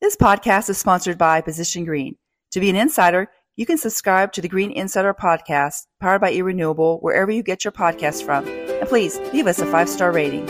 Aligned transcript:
This 0.00 0.14
podcast 0.14 0.70
is 0.70 0.78
sponsored 0.78 1.18
by 1.18 1.40
Position 1.40 1.84
Green. 1.84 2.14
To 2.52 2.60
be 2.60 2.70
an 2.70 2.76
insider, 2.76 3.32
you 3.56 3.66
can 3.66 3.78
subscribe 3.78 4.30
to 4.34 4.40
the 4.40 4.46
Green 4.46 4.70
Insider 4.70 5.12
podcast, 5.12 5.86
powered 6.00 6.20
by 6.20 6.32
eRenewable, 6.32 7.02
wherever 7.02 7.32
you 7.32 7.42
get 7.42 7.64
your 7.64 7.72
podcasts 7.72 8.24
from. 8.24 8.46
And 8.46 8.88
please 8.88 9.18
leave 9.32 9.48
us 9.48 9.58
a 9.58 9.66
five 9.66 9.88
star 9.88 10.12
rating. 10.12 10.46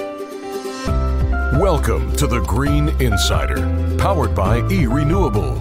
Welcome 1.59 2.15
to 2.17 2.27
the 2.27 2.41
Green 2.41 2.91
Insider, 3.01 3.57
powered 3.97 4.35
by 4.35 4.61
eRenewable. 4.61 5.57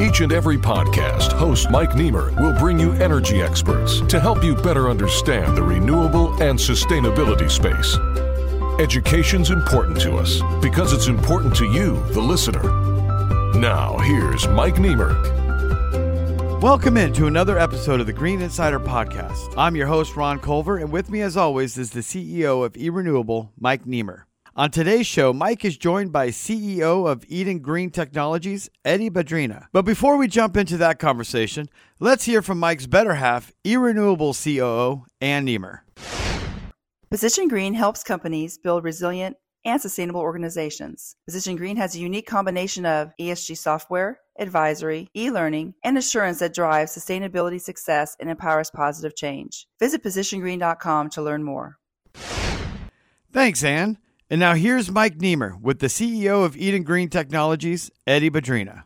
Each 0.00 0.22
and 0.22 0.32
every 0.32 0.56
podcast, 0.56 1.32
host 1.32 1.70
Mike 1.70 1.90
Niemer 1.90 2.34
will 2.40 2.58
bring 2.58 2.80
you 2.80 2.92
energy 2.94 3.42
experts 3.42 4.00
to 4.08 4.18
help 4.18 4.42
you 4.42 4.54
better 4.54 4.88
understand 4.88 5.54
the 5.54 5.62
renewable 5.62 6.32
and 6.42 6.58
sustainability 6.58 7.50
space. 7.50 7.98
Education's 8.80 9.52
important 9.52 10.00
to 10.00 10.16
us 10.16 10.42
because 10.60 10.92
it's 10.92 11.06
important 11.06 11.54
to 11.54 11.64
you, 11.64 12.04
the 12.10 12.20
listener. 12.20 12.60
Now, 13.56 13.96
here's 13.98 14.48
Mike 14.48 14.74
Niemer. 14.74 15.14
Welcome 16.60 16.96
in 16.96 17.12
to 17.12 17.28
another 17.28 17.56
episode 17.56 18.00
of 18.00 18.06
the 18.06 18.12
Green 18.12 18.42
Insider 18.42 18.80
Podcast. 18.80 19.54
I'm 19.56 19.76
your 19.76 19.86
host, 19.86 20.16
Ron 20.16 20.40
Culver, 20.40 20.78
and 20.78 20.90
with 20.90 21.08
me, 21.08 21.20
as 21.20 21.36
always, 21.36 21.78
is 21.78 21.90
the 21.90 22.00
CEO 22.00 22.64
of 22.64 22.72
eRenewable, 22.72 23.50
Mike 23.56 23.84
Niemer. 23.84 24.22
On 24.56 24.72
today's 24.72 25.06
show, 25.06 25.32
Mike 25.32 25.64
is 25.64 25.76
joined 25.76 26.10
by 26.10 26.30
CEO 26.30 27.08
of 27.08 27.24
Eden 27.28 27.60
Green 27.60 27.90
Technologies, 27.90 28.68
Eddy 28.84 29.08
Badrina. 29.08 29.66
But 29.72 29.84
before 29.84 30.16
we 30.16 30.26
jump 30.26 30.56
into 30.56 30.76
that 30.78 30.98
conversation, 30.98 31.68
let's 32.00 32.24
hear 32.24 32.42
from 32.42 32.58
Mike's 32.58 32.88
better 32.88 33.14
half, 33.14 33.52
eRenewable 33.64 34.34
COO, 34.34 35.04
Ann 35.20 35.46
Niemer. 35.46 35.83
Position 37.10 37.48
Green 37.48 37.74
helps 37.74 38.02
companies 38.02 38.58
build 38.58 38.82
resilient 38.82 39.36
and 39.64 39.80
sustainable 39.80 40.20
organizations. 40.20 41.16
Position 41.26 41.54
Green 41.54 41.76
has 41.76 41.94
a 41.94 42.00
unique 42.00 42.26
combination 42.26 42.84
of 42.86 43.12
ESG 43.20 43.56
software, 43.56 44.20
advisory, 44.38 45.08
e 45.14 45.30
learning, 45.30 45.74
and 45.84 45.96
assurance 45.96 46.38
that 46.40 46.54
drives 46.54 46.96
sustainability 46.96 47.60
success 47.60 48.16
and 48.18 48.30
empowers 48.30 48.70
positive 48.70 49.14
change. 49.14 49.66
Visit 49.78 50.02
positiongreen.com 50.02 51.10
to 51.10 51.22
learn 51.22 51.44
more. 51.44 51.78
Thanks, 53.32 53.62
Ann. 53.62 53.98
And 54.30 54.40
now 54.40 54.54
here's 54.54 54.90
Mike 54.90 55.18
Niemer 55.18 55.60
with 55.60 55.80
the 55.80 55.88
CEO 55.88 56.44
of 56.44 56.56
Eden 56.56 56.82
Green 56.82 57.10
Technologies, 57.10 57.90
Eddy 58.06 58.30
Badrina. 58.30 58.84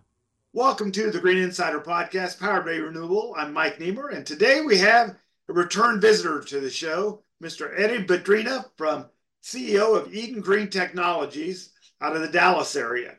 Welcome 0.53 0.91
to 0.93 1.11
the 1.11 1.21
Green 1.21 1.39
Insider 1.39 1.81
Podcast, 1.81 2.41
powered 2.41 2.65
by 2.65 2.73
Renewable. 2.73 3.35
I'm 3.39 3.53
Mike 3.53 3.79
Niemer, 3.79 4.13
and 4.13 4.27
today 4.27 4.61
we 4.61 4.79
have 4.79 5.17
a 5.49 5.53
return 5.53 6.01
visitor 6.01 6.41
to 6.41 6.61
the 6.61 6.71
show, 6.71 7.23
Mr. 7.43 7.73
Eddy 7.79 8.05
Badrina 8.05 8.65
from 8.77 9.07
CEO 9.43 9.97
of 9.97 10.13
Eden 10.13 10.41
Green 10.41 10.69
Technologies 10.69 11.71
out 12.01 12.17
of 12.17 12.23
the 12.23 12.29
Dallas 12.29 12.75
area. 12.75 13.15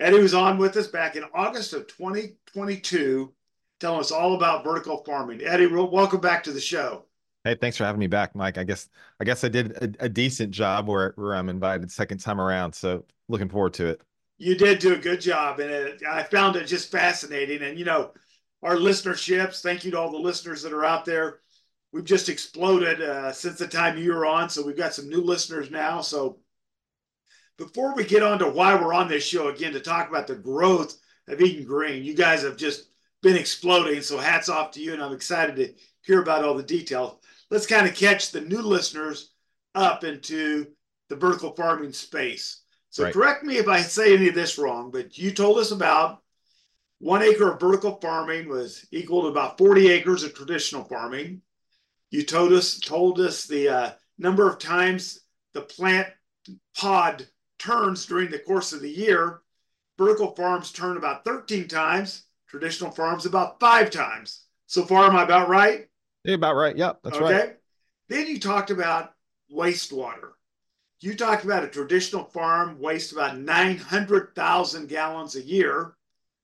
Eddy 0.00 0.18
was 0.18 0.34
on 0.34 0.58
with 0.58 0.76
us 0.76 0.88
back 0.88 1.14
in 1.14 1.24
August 1.32 1.72
of 1.72 1.86
2022, 1.86 3.32
telling 3.78 4.00
us 4.00 4.10
all 4.10 4.34
about 4.34 4.64
vertical 4.64 5.04
farming. 5.04 5.40
Eddy, 5.44 5.66
welcome 5.66 6.20
back 6.20 6.42
to 6.44 6.52
the 6.52 6.60
show. 6.60 7.04
Hey, 7.44 7.54
thanks 7.54 7.76
for 7.76 7.84
having 7.84 8.00
me 8.00 8.08
back, 8.08 8.34
Mike. 8.34 8.58
I 8.58 8.64
guess 8.64 8.88
I 9.20 9.24
guess 9.24 9.44
I 9.44 9.48
did 9.48 9.72
a, 9.72 10.06
a 10.06 10.08
decent 10.08 10.50
job 10.50 10.88
where, 10.88 11.12
where 11.16 11.34
I'm 11.34 11.48
invited 11.48 11.92
second 11.92 12.18
time 12.18 12.40
around. 12.40 12.72
So 12.72 13.04
looking 13.28 13.48
forward 13.48 13.74
to 13.74 13.86
it. 13.86 14.00
You 14.38 14.56
did 14.56 14.80
do 14.80 14.94
a 14.94 14.98
good 14.98 15.20
job, 15.20 15.60
and 15.60 15.70
it, 15.70 16.02
I 16.08 16.24
found 16.24 16.56
it 16.56 16.66
just 16.66 16.90
fascinating. 16.90 17.62
And 17.62 17.78
you 17.78 17.84
know, 17.84 18.12
our 18.64 18.76
listenerships. 18.76 19.60
Thank 19.60 19.84
you 19.84 19.92
to 19.92 19.98
all 19.98 20.10
the 20.10 20.18
listeners 20.18 20.62
that 20.62 20.72
are 20.72 20.84
out 20.84 21.04
there 21.04 21.38
we've 21.94 22.04
just 22.04 22.28
exploded 22.28 23.00
uh, 23.00 23.30
since 23.30 23.56
the 23.56 23.68
time 23.68 23.96
you 23.96 24.12
were 24.12 24.26
on. 24.26 24.50
So 24.50 24.66
we've 24.66 24.76
got 24.76 24.92
some 24.92 25.08
new 25.08 25.20
listeners 25.20 25.70
now. 25.70 26.00
So 26.00 26.40
before 27.56 27.94
we 27.94 28.04
get 28.04 28.24
on 28.24 28.40
to 28.40 28.50
why 28.50 28.74
we're 28.74 28.92
on 28.92 29.06
this 29.06 29.24
show 29.24 29.46
again 29.46 29.72
to 29.74 29.80
talk 29.80 30.08
about 30.08 30.26
the 30.26 30.34
growth 30.34 30.98
of 31.28 31.40
Eden 31.40 31.64
Green, 31.64 32.02
you 32.02 32.14
guys 32.14 32.42
have 32.42 32.56
just 32.56 32.88
been 33.22 33.36
exploding. 33.36 34.02
So 34.02 34.18
hats 34.18 34.48
off 34.48 34.72
to 34.72 34.80
you, 34.80 34.92
and 34.92 35.00
I'm 35.00 35.12
excited 35.12 35.54
to 35.54 35.72
hear 36.02 36.20
about 36.20 36.44
all 36.44 36.54
the 36.54 36.64
details. 36.64 37.16
Let's 37.48 37.66
kind 37.66 37.86
of 37.86 37.94
catch 37.94 38.32
the 38.32 38.40
new 38.40 38.60
listeners 38.60 39.30
up 39.76 40.02
into 40.02 40.66
the 41.08 41.16
vertical 41.16 41.54
farming 41.54 41.92
space. 41.92 42.62
So 42.90 43.04
right. 43.04 43.12
correct 43.12 43.44
me 43.44 43.58
if 43.58 43.68
I 43.68 43.80
say 43.82 44.14
any 44.14 44.28
of 44.28 44.34
this 44.34 44.58
wrong, 44.58 44.90
but 44.90 45.16
you 45.16 45.30
told 45.30 45.58
us 45.58 45.70
about 45.70 46.22
one 46.98 47.22
acre 47.22 47.52
of 47.52 47.60
vertical 47.60 48.00
farming 48.00 48.48
was 48.48 48.84
equal 48.90 49.22
to 49.22 49.28
about 49.28 49.58
40 49.58 49.90
acres 49.90 50.24
of 50.24 50.34
traditional 50.34 50.82
farming. 50.84 51.40
You 52.14 52.22
told 52.22 52.52
us 52.52 52.78
told 52.78 53.18
us 53.18 53.44
the 53.44 53.68
uh, 53.68 53.90
number 54.18 54.48
of 54.48 54.60
times 54.60 55.22
the 55.52 55.62
plant 55.62 56.06
pod 56.76 57.26
turns 57.58 58.06
during 58.06 58.30
the 58.30 58.38
course 58.38 58.72
of 58.72 58.80
the 58.80 58.88
year. 58.88 59.40
Vertical 59.98 60.32
farms 60.36 60.70
turn 60.70 60.96
about 60.96 61.24
13 61.24 61.66
times. 61.66 62.26
Traditional 62.46 62.92
farms 62.92 63.26
about 63.26 63.58
five 63.58 63.90
times. 63.90 64.44
So 64.68 64.84
far, 64.84 65.06
am 65.06 65.16
I 65.16 65.24
about 65.24 65.48
right? 65.48 65.88
You're 66.22 66.36
about 66.36 66.54
right. 66.54 66.76
Yep, 66.76 67.00
that's 67.02 67.18
right. 67.18 67.34
okay. 67.34 67.46
right. 67.46 67.56
Then 68.08 68.28
you 68.28 68.38
talked 68.38 68.70
about 68.70 69.14
wastewater. 69.52 70.34
You 71.00 71.16
talked 71.16 71.44
about 71.44 71.64
a 71.64 71.68
traditional 71.68 72.26
farm 72.26 72.78
wastes 72.78 73.10
about 73.10 73.38
900,000 73.38 74.88
gallons 74.88 75.34
a 75.34 75.42
year, 75.42 75.96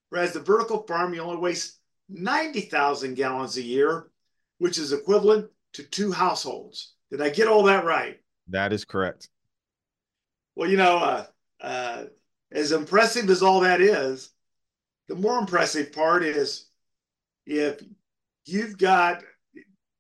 whereas 0.09 0.33
the 0.33 0.41
vertical 0.41 0.83
farm, 0.83 1.15
you 1.15 1.21
only 1.21 1.37
waste 1.37 1.77
90,000 2.09 3.15
gallons 3.15 3.57
a 3.57 3.63
year, 3.63 4.11
which 4.59 4.77
is 4.77 4.93
equivalent 4.93 5.49
to 5.75 5.83
two 5.83 6.13
households. 6.13 6.95
Did 7.11 7.21
I 7.21 7.31
get 7.31 7.49
all 7.49 7.65
that 7.65 7.85
right? 7.85 8.21
That 8.49 8.73
is 8.73 8.85
correct. 8.85 9.29
Well, 10.57 10.69
you 10.69 10.77
know, 10.77 10.97
uh, 10.97 11.25
uh, 11.61 12.05
as 12.53 12.73
impressive 12.73 13.31
as 13.31 13.43
all 13.43 13.61
that 13.61 13.81
is, 13.81 14.31
the 15.09 15.15
more 15.15 15.39
impressive 15.39 15.93
part 15.93 16.23
is 16.25 16.67
if 17.47 17.83
you've 18.45 18.79
got, 18.79 19.23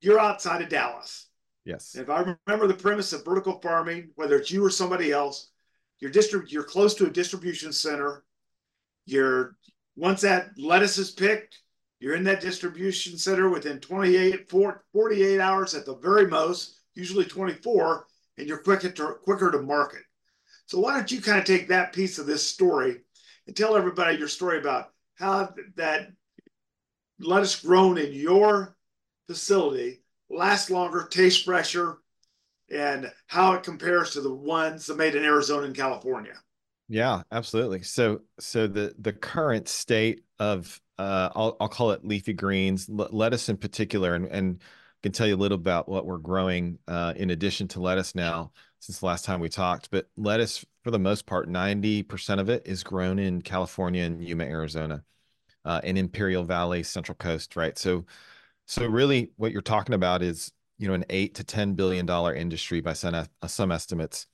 you're 0.00 0.20
outside 0.20 0.62
of 0.62 0.69
Dallas. 0.69 1.26
Yes. 1.64 1.94
If 1.94 2.09
I 2.09 2.36
remember 2.47 2.66
the 2.66 2.75
premise 2.75 3.12
of 3.12 3.25
vertical 3.25 3.60
farming, 3.60 4.10
whether 4.14 4.36
it's 4.36 4.50
you 4.50 4.64
or 4.64 4.70
somebody 4.70 5.12
else, 5.12 5.50
you're 5.98 6.10
distrib- 6.10 6.50
you're 6.50 6.62
close 6.62 6.94
to 6.94 7.06
a 7.06 7.10
distribution 7.10 7.72
center. 7.72 8.25
You're 9.04 9.56
once 9.97 10.22
that 10.22 10.50
lettuce 10.56 10.97
is 10.98 11.10
picked, 11.10 11.59
you're 12.00 12.16
in 12.16 12.24
that 12.24 12.40
distribution 12.40 13.18
center 13.18 13.50
within 13.50 13.78
28, 13.78 14.50
48 14.50 15.40
hours 15.40 15.74
at 15.74 15.84
the 15.84 15.96
very 15.96 16.26
most, 16.26 16.80
usually 16.94 17.26
24, 17.26 18.06
and 18.38 18.48
you're 18.48 18.62
quicker 18.62 18.90
to, 18.90 19.14
quicker 19.22 19.50
to 19.50 19.60
market. 19.60 20.02
So 20.66 20.80
why 20.80 20.94
don't 20.94 21.12
you 21.12 21.20
kind 21.20 21.38
of 21.38 21.44
take 21.44 21.68
that 21.68 21.92
piece 21.92 22.18
of 22.18 22.26
this 22.26 22.46
story 22.46 23.02
and 23.46 23.54
tell 23.54 23.76
everybody 23.76 24.16
your 24.16 24.28
story 24.28 24.58
about 24.58 24.92
how 25.14 25.52
that 25.76 26.12
lettuce 27.18 27.60
grown 27.60 27.98
in 27.98 28.12
your 28.12 28.76
facility 29.26 30.02
lasts 30.30 30.70
longer, 30.70 31.06
tastes 31.10 31.42
fresher, 31.42 31.98
and 32.70 33.10
how 33.26 33.52
it 33.52 33.62
compares 33.62 34.12
to 34.12 34.20
the 34.20 34.34
ones 34.34 34.86
that 34.86 34.96
made 34.96 35.14
in 35.14 35.24
Arizona 35.24 35.66
and 35.66 35.76
California. 35.76 36.34
Yeah, 36.88 37.22
absolutely. 37.30 37.82
So, 37.82 38.22
so 38.38 38.66
the 38.66 38.94
the 38.98 39.12
current 39.12 39.68
state 39.68 40.22
of 40.38 40.80
uh, 41.00 41.30
I'll 41.34 41.56
I'll 41.60 41.68
call 41.68 41.92
it 41.92 42.04
leafy 42.04 42.34
greens, 42.34 42.86
lettuce 42.90 43.48
in 43.48 43.56
particular, 43.56 44.14
and 44.14 44.26
and 44.26 44.62
can 45.02 45.12
tell 45.12 45.26
you 45.26 45.34
a 45.34 45.36
little 45.36 45.56
about 45.56 45.88
what 45.88 46.04
we're 46.04 46.18
growing 46.18 46.78
uh, 46.86 47.14
in 47.16 47.30
addition 47.30 47.68
to 47.68 47.80
lettuce 47.80 48.14
now 48.14 48.52
since 48.80 48.98
the 49.00 49.06
last 49.06 49.24
time 49.24 49.40
we 49.40 49.48
talked. 49.48 49.90
But 49.90 50.10
lettuce, 50.18 50.62
for 50.84 50.90
the 50.90 50.98
most 50.98 51.24
part, 51.24 51.48
ninety 51.48 52.02
percent 52.02 52.38
of 52.38 52.50
it 52.50 52.66
is 52.66 52.82
grown 52.82 53.18
in 53.18 53.40
California 53.40 54.02
and 54.04 54.22
Yuma, 54.22 54.44
Arizona, 54.44 55.02
uh, 55.64 55.80
Imperial 55.82 56.44
Valley, 56.44 56.82
Central 56.82 57.16
Coast, 57.16 57.56
right? 57.56 57.78
So, 57.78 58.04
so 58.66 58.86
really, 58.86 59.30
what 59.36 59.52
you're 59.52 59.62
talking 59.62 59.94
about 59.94 60.22
is 60.22 60.52
you 60.78 60.86
know 60.86 60.94
an 60.94 61.06
eight 61.08 61.34
to 61.36 61.44
ten 61.44 61.72
billion 61.72 62.04
dollar 62.04 62.34
industry 62.34 62.82
by 62.82 62.92
some 62.92 63.26
some 63.46 63.72
estimates. 63.72 64.26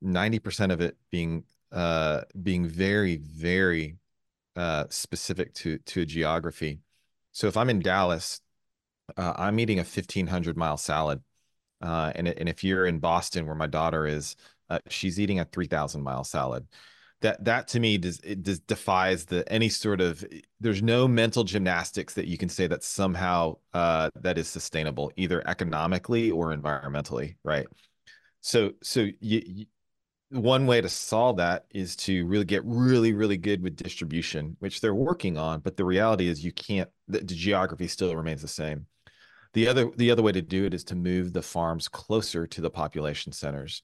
Ninety 0.00 0.38
percent 0.38 0.70
of 0.70 0.80
it 0.80 0.96
being 1.10 1.42
uh, 1.72 2.20
being 2.40 2.68
very, 2.68 3.16
very 3.16 3.96
uh, 4.56 4.84
specific 4.90 5.54
to 5.54 5.78
to 5.78 6.04
geography. 6.04 6.80
So 7.32 7.46
if 7.48 7.56
I'm 7.56 7.70
in 7.70 7.80
Dallas, 7.80 8.40
uh, 9.16 9.34
I'm 9.36 9.58
eating 9.58 9.78
a 9.78 9.82
1500 9.82 10.56
mile 10.56 10.76
salad, 10.76 11.22
uh, 11.80 12.12
and 12.14 12.28
and 12.28 12.48
if 12.48 12.64
you're 12.64 12.86
in 12.86 12.98
Boston, 12.98 13.46
where 13.46 13.54
my 13.54 13.66
daughter 13.66 14.06
is, 14.06 14.36
uh, 14.70 14.78
she's 14.88 15.20
eating 15.20 15.40
a 15.40 15.44
3000 15.44 16.02
mile 16.02 16.24
salad. 16.24 16.66
That 17.20 17.44
that 17.44 17.68
to 17.68 17.80
me 17.80 17.96
does 17.98 18.20
it 18.20 18.42
does 18.42 18.60
defies 18.60 19.24
the 19.24 19.50
any 19.50 19.68
sort 19.68 20.00
of 20.00 20.24
there's 20.60 20.82
no 20.82 21.08
mental 21.08 21.44
gymnastics 21.44 22.14
that 22.14 22.26
you 22.26 22.36
can 22.36 22.48
say 22.48 22.66
that 22.66 22.84
somehow 22.84 23.56
uh, 23.72 24.10
that 24.20 24.36
is 24.36 24.48
sustainable 24.48 25.10
either 25.16 25.46
economically 25.48 26.30
or 26.30 26.54
environmentally, 26.54 27.36
right? 27.42 27.66
So 28.40 28.72
so 28.82 29.06
you, 29.20 29.66
one 30.34 30.66
way 30.66 30.80
to 30.80 30.88
solve 30.88 31.36
that 31.36 31.66
is 31.70 31.96
to 31.96 32.26
really 32.26 32.44
get 32.44 32.62
really 32.64 33.12
really 33.14 33.36
good 33.36 33.62
with 33.62 33.76
distribution 33.76 34.56
which 34.60 34.80
they're 34.80 34.94
working 34.94 35.38
on 35.38 35.60
but 35.60 35.76
the 35.76 35.84
reality 35.84 36.28
is 36.28 36.44
you 36.44 36.52
can't 36.52 36.90
the, 37.08 37.18
the, 37.18 37.34
geography 37.34 37.88
still 37.88 38.14
remains 38.16 38.42
the 38.42 38.48
same 38.48 38.86
the 39.54 39.68
other 39.68 39.90
the 39.96 40.10
other 40.10 40.22
way 40.22 40.32
to 40.32 40.42
do 40.42 40.64
it 40.64 40.74
is 40.74 40.84
to 40.84 40.94
move 40.96 41.32
the 41.32 41.42
farms 41.42 41.88
closer 41.88 42.46
to 42.46 42.60
the 42.60 42.70
population 42.70 43.32
centers 43.32 43.82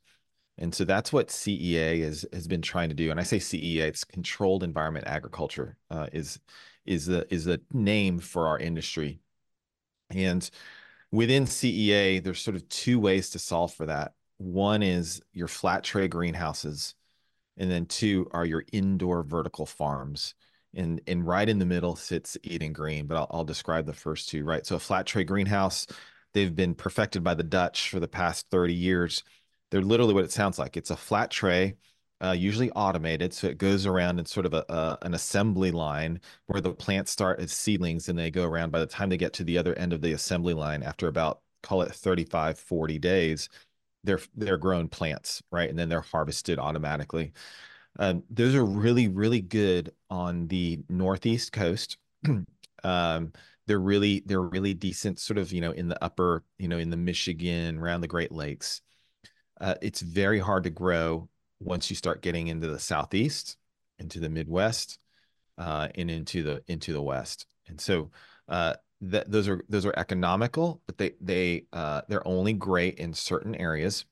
And 0.59 0.75
so 0.75 0.85
that's 0.85 1.13
what 1.13 1.29
CEA 1.29 2.01
is, 2.01 2.27
has 2.33 2.47
been 2.49 2.63
trying 2.63 2.91
to 2.91 2.95
do. 2.95 3.11
And 3.11 3.21
I 3.21 3.25
say 3.25 3.39
CEA, 3.39 3.81
it's 3.89 4.05
controlled 4.05 4.63
environment 4.63 5.07
agriculture 5.09 5.77
uh, 5.91 6.09
is, 6.13 6.41
is 6.87 7.07
the, 7.07 7.27
is 7.35 7.45
the 7.47 7.61
name 7.73 8.19
for 8.21 8.49
our 8.49 8.59
industry. 8.59 9.21
And 10.11 10.49
within 11.13 11.45
CEA, 11.47 12.23
there's 12.23 12.41
sort 12.41 12.57
of 12.57 12.69
two 12.69 13.01
ways 13.01 13.31
to 13.31 13.39
solve 13.39 13.75
for 13.75 13.87
that. 13.87 14.15
One 14.41 14.83
is 14.83 15.21
your 15.33 15.49
flat 15.49 15.85
tray 15.85 16.09
greenhouses, 16.09 16.95
and 17.57 17.71
then 17.71 17.87
two 17.87 18.29
are 18.33 18.45
your 18.45 18.65
indoor 18.73 19.23
vertical 19.23 19.67
farms. 19.67 20.35
And, 20.75 21.01
and 21.07 21.27
right 21.27 21.49
in 21.49 21.59
the 21.59 21.67
middle 21.67 21.97
sits 21.97 22.39
Eden 22.43 22.73
Green, 22.73 23.07
but 23.07 23.17
I'll, 23.17 23.27
I'll 23.31 23.45
describe 23.45 23.87
the 23.87 23.93
first 23.93 24.29
two, 24.29 24.45
right? 24.45 24.65
So 24.65 24.77
a 24.77 24.79
flat 24.79 25.05
tray 25.05 25.25
greenhouse, 25.25 25.87
they've 26.33 26.55
been 26.55 26.75
perfected 26.75 27.25
by 27.25 27.35
the 27.35 27.43
Dutch 27.43 27.91
for 27.91 27.99
the 27.99 28.09
past 28.09 28.47
30 28.51 28.73
years 28.73 29.25
they're 29.71 29.83
literally 29.83 30.15
what 30.15 30.25
it 30.25 30.33
sounds 30.33 30.59
like. 30.59 30.77
It's 30.77 30.91
a 30.91 30.97
flat 30.97 31.31
tray, 31.31 31.77
uh, 32.23 32.33
usually 32.33 32.71
automated, 32.73 33.33
so 33.33 33.47
it 33.47 33.59
goes 33.59 33.87
around 33.87 34.19
in 34.19 34.27
sort 34.27 34.47
of 34.47 34.55
a, 34.55 34.65
a, 34.69 34.99
an 35.03 35.15
assembly 35.15 35.71
line 35.71 36.21
where 36.47 36.61
the 36.61 36.73
plants 36.73 37.13
start 37.13 37.41
as 37.41 37.53
seedlings 37.53 38.09
and 38.09 38.19
they 38.19 38.31
go 38.31 38.45
around. 38.45 38.73
By 38.73 38.81
the 38.81 38.87
time 38.87 39.09
they 39.09 39.17
get 39.17 39.33
to 39.35 39.45
the 39.45 39.59
other 39.59 39.75
end 39.75 39.93
of 39.93 40.03
the 40.03 40.13
assembly 40.13 40.55
line, 40.55 40.83
after 40.83 41.09
about 41.09 41.41
call 41.63 41.83
it 41.83 41.93
35, 41.93 42.59
40 42.59 42.99
days, 42.99 43.49
they're 44.05 44.21
they're 44.37 44.59
grown 44.59 44.89
plants, 44.89 45.43
right? 45.51 45.69
And 45.69 45.79
then 45.79 45.89
they're 45.89 46.01
harvested 46.01 46.59
automatically. 46.59 47.33
Um, 47.99 48.23
those 48.31 48.55
are 48.55 48.65
really 48.65 49.09
really 49.09 49.41
good 49.41 49.93
on 50.11 50.49
the 50.49 50.81
northeast 50.89 51.53
coast. 51.53 51.99
um, 52.85 53.33
they're 53.67 53.81
really 53.81 54.23
they're 54.27 54.41
really 54.41 54.75
decent, 54.75 55.19
sort 55.19 55.39
of 55.39 55.53
you 55.53 55.61
know 55.61 55.73
in 55.73 55.89
the 55.89 56.03
upper 56.05 56.45
you 56.59 56.69
know 56.69 56.79
in 56.79 56.91
the 56.91 56.97
Michigan 56.97 57.79
around 57.79 58.01
the 58.01 58.09
Great 58.09 58.33
Lakes 58.33 58.83
uh, 59.61 59.75
it's 59.83 60.01
very 60.01 60.39
hard 60.39 60.65
to 60.65 60.71
grow 60.71 61.29
once 61.61 61.91
you 61.91 61.97
start 61.97 62.23
getting 62.23 62.49
into 62.49 62.67
the 62.67 62.79
southeast, 62.79 63.57
into 63.99 64.19
the 64.19 64.31
Midwest, 64.31 64.99
uh, 65.59 65.89
and 65.95 66.11
into 66.11 66.43
the 66.43 66.63
into 66.67 66.93
the 66.93 67.03
West. 67.03 67.47
And 67.69 67.81
so 67.81 68.11
uh, 68.49 68.75
that 69.03 69.31
those 69.31 69.49
are 69.49 69.65
those 69.69 69.87
are 69.87 69.95
economical, 69.97 70.83
but 70.87 70.99
they 70.99 71.13
they 71.21 71.65
uh, 71.73 72.03
they're 72.09 72.27
only 72.27 72.53
great 72.53 72.99
in 72.99 73.15
certain 73.15 73.55
areas. 73.55 74.05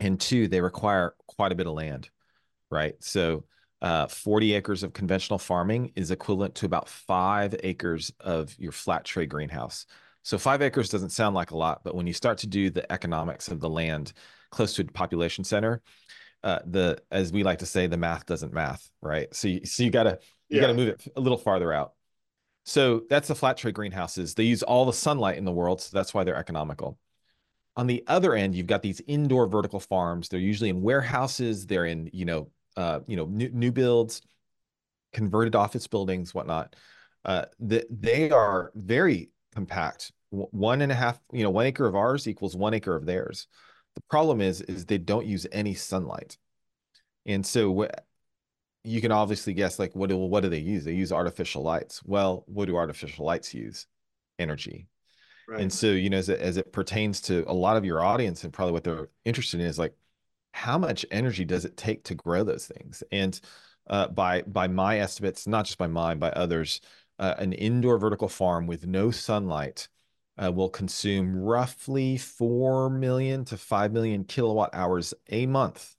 And 0.00 0.20
two, 0.20 0.48
they 0.48 0.60
require 0.60 1.14
quite 1.28 1.52
a 1.52 1.54
bit 1.54 1.66
of 1.66 1.74
land, 1.74 2.10
right? 2.70 2.94
So 3.00 3.44
uh, 3.80 4.08
40 4.08 4.54
acres 4.54 4.82
of 4.82 4.92
conventional 4.92 5.38
farming 5.38 5.92
is 5.94 6.10
equivalent 6.10 6.54
to 6.56 6.66
about 6.66 6.88
five 6.88 7.54
acres 7.62 8.12
of 8.20 8.54
your 8.58 8.72
flat 8.72 9.04
tray 9.04 9.26
greenhouse. 9.26 9.86
So 10.22 10.38
five 10.38 10.62
acres 10.62 10.88
doesn't 10.88 11.10
sound 11.10 11.34
like 11.34 11.50
a 11.50 11.56
lot, 11.56 11.82
but 11.84 11.94
when 11.94 12.06
you 12.06 12.12
start 12.12 12.38
to 12.38 12.46
do 12.46 12.70
the 12.70 12.90
economics 12.92 13.48
of 13.48 13.60
the 13.60 13.68
land, 13.68 14.12
close 14.50 14.74
to 14.74 14.82
a 14.82 14.84
population 14.86 15.42
center, 15.42 15.82
uh, 16.44 16.60
the 16.66 17.00
as 17.10 17.32
we 17.32 17.42
like 17.42 17.58
to 17.58 17.66
say, 17.66 17.86
the 17.86 17.96
math 17.96 18.26
doesn't 18.26 18.52
math, 18.52 18.88
right? 19.00 19.32
So 19.34 19.48
you, 19.48 19.64
so 19.64 19.82
you 19.82 19.90
gotta 19.90 20.18
you 20.48 20.56
yeah. 20.56 20.62
gotta 20.62 20.74
move 20.74 20.88
it 20.88 21.08
a 21.16 21.20
little 21.20 21.38
farther 21.38 21.72
out. 21.72 21.94
So 22.64 23.02
that's 23.10 23.28
the 23.28 23.34
flat 23.34 23.56
tray 23.56 23.72
greenhouses. 23.72 24.34
They 24.34 24.44
use 24.44 24.62
all 24.62 24.84
the 24.84 24.92
sunlight 24.92 25.36
in 25.36 25.44
the 25.44 25.52
world, 25.52 25.80
so 25.80 25.96
that's 25.96 26.14
why 26.14 26.24
they're 26.24 26.36
economical. 26.36 26.98
On 27.76 27.86
the 27.86 28.04
other 28.06 28.34
end, 28.34 28.54
you've 28.54 28.66
got 28.66 28.82
these 28.82 29.00
indoor 29.06 29.46
vertical 29.46 29.80
farms. 29.80 30.28
They're 30.28 30.38
usually 30.38 30.70
in 30.70 30.82
warehouses. 30.82 31.66
They're 31.66 31.86
in 31.86 32.10
you 32.12 32.24
know 32.24 32.50
uh, 32.76 33.00
you 33.06 33.16
know 33.16 33.26
new, 33.26 33.48
new 33.48 33.72
builds, 33.72 34.22
converted 35.12 35.54
office 35.54 35.86
buildings, 35.86 36.34
whatnot. 36.34 36.76
Uh, 37.24 37.46
the, 37.60 37.86
they 37.90 38.30
are 38.30 38.72
very 38.74 39.30
compact. 39.54 40.12
One 40.30 40.80
and 40.80 40.90
a 40.90 40.94
half, 40.94 41.20
you 41.32 41.42
know, 41.42 41.50
one 41.50 41.66
acre 41.66 41.86
of 41.86 41.94
ours 41.94 42.26
equals 42.26 42.56
one 42.56 42.74
acre 42.74 42.96
of 42.96 43.04
theirs. 43.04 43.46
The 43.94 44.02
problem 44.08 44.40
is, 44.40 44.62
is 44.62 44.86
they 44.86 44.98
don't 44.98 45.26
use 45.26 45.46
any 45.52 45.74
sunlight. 45.74 46.38
And 47.26 47.44
so 47.44 47.86
you 48.84 49.00
can 49.00 49.12
obviously 49.12 49.52
guess 49.54 49.78
like 49.78 49.94
what 49.94 50.08
do 50.08 50.16
what 50.16 50.42
do 50.42 50.48
they 50.48 50.58
use? 50.58 50.84
They 50.84 50.94
use 50.94 51.12
artificial 51.12 51.62
lights. 51.62 52.02
Well, 52.04 52.44
what 52.46 52.66
do 52.66 52.76
artificial 52.76 53.24
lights 53.24 53.54
use? 53.54 53.86
Energy. 54.38 54.88
Right. 55.48 55.60
And 55.60 55.72
so, 55.72 55.88
you 55.88 56.10
know, 56.10 56.18
as 56.18 56.28
it, 56.28 56.40
as 56.40 56.56
it 56.56 56.72
pertains 56.72 57.20
to 57.22 57.44
a 57.46 57.52
lot 57.52 57.76
of 57.76 57.84
your 57.84 58.02
audience 58.02 58.44
and 58.44 58.52
probably 58.52 58.72
what 58.72 58.84
they're 58.84 59.08
interested 59.24 59.60
in 59.60 59.66
is 59.66 59.78
like, 59.78 59.94
how 60.52 60.78
much 60.78 61.04
energy 61.10 61.44
does 61.44 61.64
it 61.64 61.76
take 61.76 62.04
to 62.04 62.14
grow 62.14 62.44
those 62.44 62.66
things? 62.66 63.02
And 63.10 63.38
uh, 63.88 64.08
by 64.08 64.42
by 64.42 64.68
my 64.68 64.98
estimates, 65.00 65.46
not 65.46 65.66
just 65.66 65.78
by 65.78 65.86
mine, 65.86 66.18
by 66.18 66.30
others, 66.30 66.80
uh, 67.18 67.34
an 67.38 67.52
indoor 67.52 67.98
vertical 67.98 68.28
farm 68.28 68.66
with 68.66 68.86
no 68.86 69.10
sunlight 69.10 69.88
uh, 70.42 70.50
will 70.50 70.68
consume 70.68 71.36
roughly 71.36 72.16
4 72.16 72.90
million 72.90 73.44
to 73.46 73.56
5 73.56 73.92
million 73.92 74.24
kilowatt 74.24 74.70
hours 74.72 75.14
a 75.28 75.46
month 75.46 75.94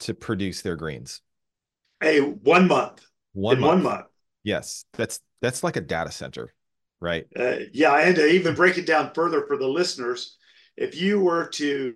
to 0.00 0.14
produce 0.14 0.62
their 0.62 0.76
greens. 0.76 1.22
A 2.02 2.20
one 2.20 2.68
month. 2.68 3.04
One 3.32 3.56
In 3.56 3.60
month. 3.60 3.84
one 3.84 3.92
month. 3.94 4.06
Yes, 4.44 4.84
that's 4.92 5.20
that's 5.42 5.62
like 5.62 5.76
a 5.76 5.80
data 5.80 6.10
center, 6.10 6.54
right? 7.00 7.26
Uh, 7.36 7.56
yeah, 7.72 7.94
and 7.96 8.16
to 8.16 8.26
even 8.26 8.54
break 8.54 8.78
it 8.78 8.86
down 8.86 9.12
further 9.14 9.46
for 9.46 9.56
the 9.56 9.66
listeners, 9.66 10.36
if 10.76 11.00
you 11.00 11.20
were 11.20 11.48
to 11.54 11.94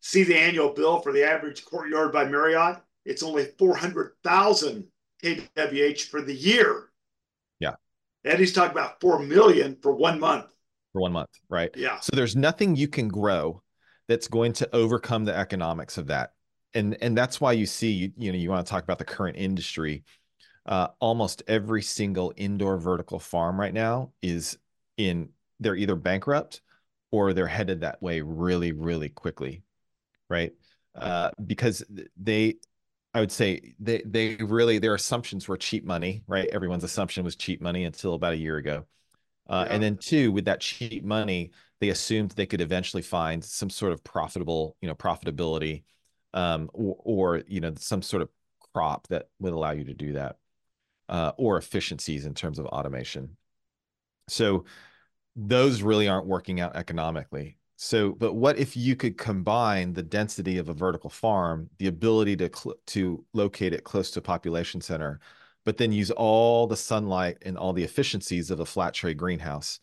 see 0.00 0.24
the 0.24 0.36
annual 0.36 0.72
bill 0.72 1.00
for 1.00 1.12
the 1.12 1.24
average 1.24 1.64
courtyard 1.64 2.12
by 2.12 2.24
Marriott, 2.24 2.78
it's 3.04 3.22
only 3.22 3.48
400,000 3.58 4.86
kWh 5.22 6.02
for 6.08 6.22
the 6.22 6.34
year. 6.34 6.90
Yeah. 7.58 7.74
Eddy's 8.24 8.52
talking 8.52 8.72
about 8.72 9.00
4 9.00 9.20
million 9.20 9.76
for 9.82 9.94
one 9.94 10.18
month 10.18 10.46
for 10.92 11.00
one 11.00 11.12
month, 11.12 11.30
right? 11.48 11.70
Yeah. 11.76 12.00
So 12.00 12.10
there's 12.14 12.36
nothing 12.36 12.76
you 12.76 12.88
can 12.88 13.08
grow 13.08 13.62
that's 14.08 14.28
going 14.28 14.52
to 14.54 14.74
overcome 14.74 15.24
the 15.24 15.36
economics 15.36 15.98
of 15.98 16.08
that. 16.08 16.32
And 16.74 16.96
and 17.02 17.16
that's 17.16 17.40
why 17.40 17.52
you 17.52 17.66
see 17.66 17.90
you, 17.90 18.12
you 18.16 18.32
know 18.32 18.38
you 18.38 18.50
want 18.50 18.66
to 18.66 18.70
talk 18.70 18.84
about 18.84 18.98
the 18.98 19.04
current 19.04 19.36
industry. 19.36 20.04
Uh, 20.66 20.88
almost 21.00 21.42
every 21.48 21.82
single 21.82 22.32
indoor 22.36 22.76
vertical 22.78 23.18
farm 23.18 23.58
right 23.58 23.74
now 23.74 24.12
is 24.22 24.58
in 24.96 25.30
they're 25.58 25.74
either 25.74 25.96
bankrupt 25.96 26.60
or 27.10 27.32
they're 27.32 27.46
headed 27.46 27.80
that 27.80 28.00
way 28.02 28.20
really 28.20 28.72
really 28.72 29.08
quickly, 29.08 29.62
right? 30.28 30.52
Uh, 30.94 31.30
because 31.46 31.82
they 32.16 32.56
I 33.12 33.20
would 33.20 33.32
say 33.32 33.74
they 33.80 34.02
they 34.04 34.36
really 34.36 34.78
their 34.78 34.94
assumptions 34.94 35.48
were 35.48 35.56
cheap 35.56 35.84
money, 35.84 36.22
right? 36.28 36.48
Everyone's 36.48 36.84
assumption 36.84 37.24
was 37.24 37.34
cheap 37.34 37.60
money 37.60 37.84
until 37.84 38.14
about 38.14 38.34
a 38.34 38.36
year 38.36 38.56
ago. 38.56 38.86
Uh, 39.48 39.64
yeah. 39.66 39.74
And 39.74 39.82
then 39.82 39.96
two, 39.96 40.30
with 40.30 40.44
that 40.44 40.60
cheap 40.60 41.04
money, 41.04 41.50
they 41.80 41.88
assumed 41.88 42.30
they 42.30 42.46
could 42.46 42.60
eventually 42.60 43.02
find 43.02 43.44
some 43.44 43.68
sort 43.68 43.92
of 43.92 44.04
profitable, 44.04 44.76
you 44.80 44.86
know, 44.88 44.94
profitability, 44.94 45.82
um, 46.34 46.70
or, 46.72 46.96
or 47.00 47.42
you 47.46 47.60
know, 47.60 47.72
some 47.76 48.02
sort 48.02 48.22
of 48.22 48.28
crop 48.72 49.08
that 49.08 49.28
would 49.38 49.52
allow 49.52 49.72
you 49.72 49.84
to 49.84 49.94
do 49.94 50.12
that, 50.12 50.38
uh, 51.08 51.32
or 51.36 51.56
efficiencies 51.56 52.26
in 52.26 52.34
terms 52.34 52.58
of 52.58 52.66
automation. 52.66 53.36
So 54.28 54.64
those 55.36 55.82
really 55.82 56.08
aren't 56.08 56.26
working 56.26 56.60
out 56.60 56.76
economically. 56.76 57.56
So, 57.76 58.12
but 58.12 58.34
what 58.34 58.58
if 58.58 58.76
you 58.76 58.94
could 58.94 59.16
combine 59.16 59.94
the 59.94 60.02
density 60.02 60.58
of 60.58 60.68
a 60.68 60.74
vertical 60.74 61.08
farm, 61.08 61.70
the 61.78 61.86
ability 61.86 62.36
to 62.36 62.50
to 62.88 63.24
locate 63.32 63.72
it 63.72 63.84
close 63.84 64.10
to 64.10 64.18
a 64.18 64.22
population 64.22 64.82
center, 64.82 65.18
but 65.64 65.78
then 65.78 65.90
use 65.90 66.10
all 66.10 66.66
the 66.66 66.76
sunlight 66.76 67.38
and 67.42 67.56
all 67.56 67.72
the 67.72 67.84
efficiencies 67.84 68.50
of 68.50 68.60
a 68.60 68.66
flat 68.66 68.92
tray 68.92 69.14
greenhouse. 69.14 69.80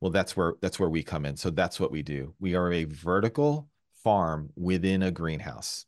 Well, 0.00 0.10
that's 0.10 0.36
where 0.36 0.54
that's 0.60 0.78
where 0.78 0.90
we 0.90 1.02
come 1.02 1.24
in. 1.24 1.36
So 1.36 1.50
that's 1.50 1.80
what 1.80 1.90
we 1.90 2.02
do. 2.02 2.34
We 2.38 2.54
are 2.54 2.70
a 2.70 2.84
vertical 2.84 3.68
farm 4.02 4.50
within 4.56 5.02
a 5.02 5.10
greenhouse. 5.10 5.86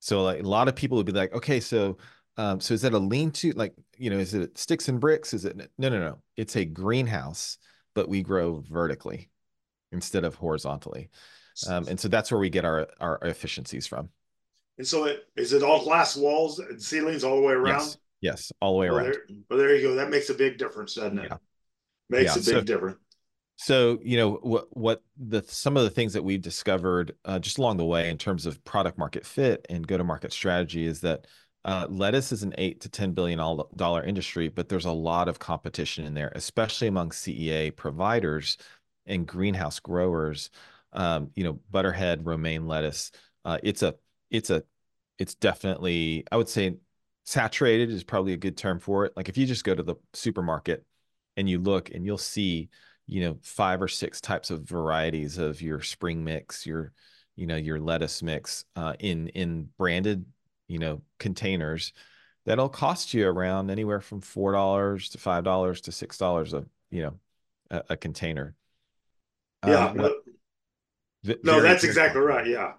So 0.00 0.22
like 0.22 0.40
a 0.40 0.48
lot 0.48 0.68
of 0.68 0.76
people 0.76 0.96
would 0.96 1.06
be 1.06 1.12
like, 1.12 1.32
okay, 1.32 1.60
so 1.60 1.98
um, 2.36 2.60
so 2.60 2.74
is 2.74 2.82
that 2.82 2.94
a 2.94 2.98
lean-to? 2.98 3.52
Like, 3.52 3.74
you 3.98 4.10
know, 4.10 4.18
is 4.18 4.34
it 4.34 4.56
sticks 4.56 4.88
and 4.88 4.98
bricks? 4.98 5.34
Is 5.34 5.44
it 5.44 5.56
no, 5.78 5.88
no, 5.88 5.98
no? 5.98 6.18
It's 6.36 6.56
a 6.56 6.64
greenhouse, 6.64 7.58
but 7.94 8.08
we 8.08 8.22
grow 8.22 8.64
vertically 8.68 9.30
instead 9.92 10.24
of 10.24 10.34
horizontally. 10.34 11.10
Um, 11.68 11.86
and 11.88 12.00
so 12.00 12.08
that's 12.08 12.30
where 12.30 12.40
we 12.40 12.48
get 12.48 12.64
our 12.64 12.88
our 13.00 13.18
efficiencies 13.22 13.86
from. 13.86 14.08
And 14.78 14.86
so, 14.86 15.04
it, 15.04 15.24
is 15.36 15.52
it 15.52 15.62
all 15.62 15.84
glass 15.84 16.16
walls 16.16 16.58
and 16.58 16.80
ceilings 16.80 17.24
all 17.24 17.36
the 17.36 17.42
way 17.42 17.52
around? 17.52 17.80
Yes. 17.80 17.98
Yes, 18.22 18.52
all 18.60 18.74
the 18.74 18.78
way 18.78 18.88
well, 18.88 18.98
around. 18.98 19.12
There, 19.12 19.22
well, 19.50 19.58
there 19.58 19.74
you 19.74 19.88
go. 19.88 19.94
That 19.96 20.08
makes 20.08 20.30
a 20.30 20.34
big 20.34 20.56
difference, 20.56 20.94
doesn't 20.94 21.18
it? 21.18 21.26
Yeah. 21.28 21.36
Makes 22.08 22.24
yeah. 22.24 22.32
a 22.32 22.36
big 22.36 22.68
so, 22.68 22.74
difference. 22.74 22.98
So, 23.64 24.00
you 24.02 24.16
know, 24.16 24.32
what 24.42 24.76
what 24.76 25.02
the 25.16 25.40
some 25.46 25.76
of 25.76 25.84
the 25.84 25.90
things 25.90 26.14
that 26.14 26.24
we've 26.24 26.42
discovered 26.42 27.14
uh, 27.24 27.38
just 27.38 27.58
along 27.58 27.76
the 27.76 27.84
way 27.84 28.10
in 28.10 28.18
terms 28.18 28.44
of 28.44 28.62
product 28.64 28.98
market 28.98 29.24
fit 29.24 29.64
and 29.70 29.86
go 29.86 29.96
to 29.96 30.02
market 30.02 30.32
strategy 30.32 30.84
is 30.84 31.00
that 31.02 31.28
uh, 31.64 31.86
lettuce 31.88 32.32
is 32.32 32.42
an 32.42 32.52
eight 32.58 32.80
to 32.80 32.88
ten 32.88 33.12
billion 33.12 33.38
dollar 33.76 34.02
industry, 34.02 34.48
but 34.48 34.68
there's 34.68 34.84
a 34.84 34.90
lot 34.90 35.28
of 35.28 35.38
competition 35.38 36.04
in 36.04 36.12
there, 36.12 36.32
especially 36.34 36.88
among 36.88 37.10
CEA 37.10 37.76
providers 37.76 38.56
and 39.06 39.28
greenhouse 39.28 39.78
growers. 39.78 40.50
Um, 40.92 41.30
you 41.36 41.44
know, 41.44 41.60
butterhead, 41.70 42.26
romaine 42.26 42.66
lettuce. 42.66 43.12
Uh, 43.44 43.58
it's 43.62 43.82
a 43.82 43.94
it's 44.28 44.50
a 44.50 44.64
it's 45.20 45.36
definitely 45.36 46.24
I 46.32 46.36
would 46.36 46.48
say 46.48 46.78
saturated 47.24 47.90
is 47.90 48.02
probably 48.02 48.32
a 48.32 48.36
good 48.36 48.56
term 48.56 48.80
for 48.80 49.04
it. 49.04 49.12
Like 49.16 49.28
if 49.28 49.38
you 49.38 49.46
just 49.46 49.62
go 49.62 49.72
to 49.72 49.84
the 49.84 49.94
supermarket 50.14 50.84
and 51.36 51.48
you 51.48 51.60
look 51.60 51.90
and 51.90 52.04
you'll 52.04 52.18
see, 52.18 52.68
you 53.06 53.22
know, 53.22 53.38
five 53.42 53.82
or 53.82 53.88
six 53.88 54.20
types 54.20 54.50
of 54.50 54.62
varieties 54.62 55.38
of 55.38 55.60
your 55.60 55.82
spring 55.82 56.24
mix, 56.24 56.66
your, 56.66 56.92
you 57.36 57.46
know 57.46 57.56
your 57.56 57.80
lettuce 57.80 58.22
mix 58.22 58.64
uh, 58.76 58.94
in 58.98 59.28
in 59.28 59.68
branded 59.78 60.24
you 60.68 60.78
know 60.78 61.02
containers 61.18 61.92
that'll 62.44 62.68
cost 62.68 63.14
you 63.14 63.26
around 63.26 63.70
anywhere 63.70 64.00
from 64.00 64.20
four 64.20 64.52
dollars 64.52 65.08
to 65.10 65.18
five 65.18 65.44
dollars 65.44 65.80
to 65.82 65.92
six 65.92 66.18
dollars 66.18 66.52
a 66.52 66.64
you 66.90 67.02
know 67.02 67.14
a, 67.70 67.82
a 67.90 67.96
container. 67.96 68.54
Yeah, 69.66 69.86
um, 69.86 69.96
no, 69.96 70.14
no 71.44 71.60
that's 71.60 71.84
exactly 71.84 72.20
right. 72.20 72.46
Yeah. 72.46 72.72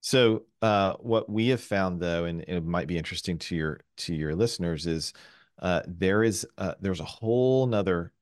So 0.00 0.44
uh, 0.62 0.94
what 0.94 1.28
we 1.30 1.48
have 1.48 1.60
found 1.60 2.00
though, 2.00 2.24
and 2.24 2.42
it 2.42 2.64
might 2.64 2.88
be 2.88 2.98
interesting 2.98 3.38
to 3.38 3.56
your 3.56 3.80
to 3.98 4.14
your 4.14 4.34
listeners, 4.34 4.86
is 4.86 5.12
uh, 5.60 5.82
there 5.86 6.22
is 6.22 6.46
uh, 6.58 6.74
there's 6.80 7.00
a 7.00 7.04
whole 7.04 7.66
nother 7.66 8.12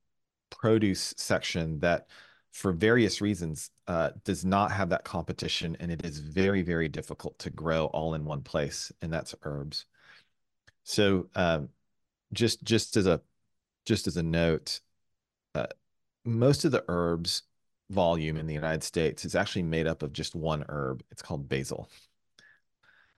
produce 0.58 1.14
section 1.16 1.80
that 1.80 2.06
for 2.52 2.72
various 2.72 3.20
reasons 3.20 3.70
uh, 3.88 4.10
does 4.24 4.44
not 4.44 4.70
have 4.70 4.88
that 4.88 5.04
competition 5.04 5.76
and 5.80 5.90
it 5.90 6.04
is 6.04 6.20
very 6.20 6.62
very 6.62 6.88
difficult 6.88 7.38
to 7.38 7.50
grow 7.50 7.86
all 7.86 8.14
in 8.14 8.24
one 8.24 8.42
place 8.42 8.92
and 9.02 9.12
that's 9.12 9.34
herbs. 9.42 9.86
So 10.84 11.28
um, 11.34 11.68
just 12.32 12.62
just 12.62 12.96
as 12.96 13.06
a 13.06 13.20
just 13.84 14.06
as 14.06 14.16
a 14.16 14.22
note 14.22 14.80
uh, 15.54 15.66
most 16.24 16.64
of 16.64 16.72
the 16.72 16.84
herbs 16.88 17.42
volume 17.90 18.36
in 18.36 18.46
the 18.46 18.54
united 18.54 18.82
states 18.82 19.24
is 19.24 19.34
actually 19.34 19.62
made 19.62 19.86
up 19.86 20.02
of 20.02 20.12
just 20.12 20.34
one 20.34 20.64
herb. 20.68 21.02
It's 21.10 21.22
called 21.22 21.48
basil. 21.48 21.88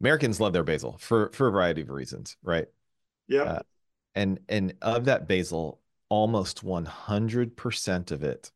Americans 0.01 0.41
love 0.41 0.53
their 0.53 0.65
basil 0.65 0.97
for 0.99 1.31
for 1.33 1.49
a 1.49 1.53
variety 1.53 1.83
of 1.83 1.91
reasons 1.91 2.37
right? 2.43 2.67
Yeah. 3.29 3.43
Uh, 3.43 3.63
and 4.15 4.41
and 4.49 4.75
of 4.81 5.05
that 5.05 5.29
basil 5.29 5.81
almost 6.09 6.65
100% 6.65 8.11
of 8.11 8.23
it 8.23 8.51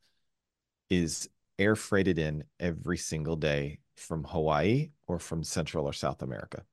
is 0.89 1.29
air 1.59 1.77
freighted 1.77 2.19
in 2.19 2.45
every 2.59 2.99
single 2.99 3.37
day 3.37 3.79
from 3.97 4.25
Hawaii 4.25 4.91
or 5.07 5.19
from 5.19 5.45
Central 5.45 5.87
or 5.87 5.93
South 5.93 6.23
America. 6.23 6.65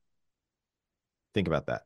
Think 1.33 1.47
about 1.47 1.67
that. 1.67 1.83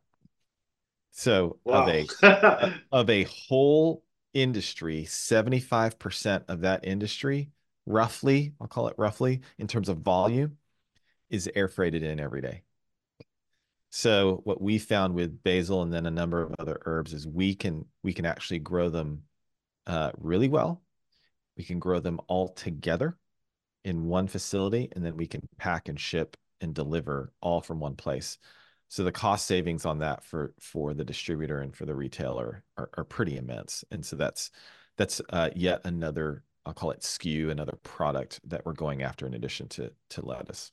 So 1.12 1.60
wow. 1.66 1.84
of 1.84 1.90
a 1.90 2.80
of 2.92 3.10
a 3.10 3.24
whole 3.24 4.04
industry, 4.34 5.06
75% 5.08 6.44
of 6.48 6.62
that 6.62 6.86
industry, 6.86 7.50
roughly, 7.86 8.54
I'll 8.62 8.68
call 8.68 8.88
it 8.88 8.96
roughly 8.98 9.42
in 9.58 9.68
terms 9.68 9.90
of 9.90 9.98
volume, 9.98 10.58
is 11.30 11.50
air 11.54 11.68
freighted 11.68 12.04
in 12.04 12.20
every 12.20 12.42
day. 12.42 12.64
So 13.92 14.40
what 14.46 14.62
we 14.62 14.78
found 14.80 15.14
with 15.14 15.44
basil 15.44 15.82
and 15.82 15.94
then 15.94 16.06
a 16.06 16.12
number 16.12 16.42
of 16.42 16.56
other 16.58 16.82
herbs 16.86 17.14
is 17.14 17.28
we 17.28 17.54
can 17.54 17.86
we 18.04 18.14
can 18.14 18.26
actually 18.26 18.60
grow 18.60 18.90
them 18.90 19.24
uh, 19.86 20.12
really 20.18 20.48
well. 20.48 20.82
We 21.58 21.66
can 21.66 21.78
grow 21.78 22.00
them 22.00 22.20
all 22.28 22.48
together 22.48 23.18
in 23.84 24.06
one 24.06 24.28
facility, 24.28 24.90
and 24.94 25.06
then 25.06 25.18
we 25.18 25.28
can 25.28 25.42
pack 25.58 25.90
and 25.90 26.00
ship 26.00 26.38
and 26.62 26.74
deliver 26.74 27.34
all 27.42 27.60
from 27.60 27.80
one 27.80 27.96
place. 27.96 28.38
So 28.88 29.04
the 29.04 29.12
cost 29.12 29.46
savings 29.46 29.86
on 29.86 30.00
that 30.00 30.24
for 30.24 30.54
for 30.60 30.94
the 30.94 31.04
distributor 31.04 31.60
and 31.60 31.76
for 31.76 31.86
the 31.86 31.96
retailer 31.96 32.64
are, 32.78 32.90
are 32.96 33.04
pretty 33.04 33.36
immense. 33.38 33.84
And 33.92 34.06
so 34.06 34.16
that's 34.16 34.52
that's 34.96 35.22
uh, 35.30 35.50
yet 35.54 35.82
another 35.84 36.44
I'll 36.66 36.74
call 36.74 36.92
it 36.92 37.02
SKU, 37.02 37.50
another 37.50 37.78
product 37.84 38.40
that 38.48 38.66
we're 38.66 38.74
going 38.74 39.04
after 39.04 39.26
in 39.26 39.34
addition 39.34 39.68
to 39.70 39.92
to 40.12 40.26
lettuce. 40.26 40.72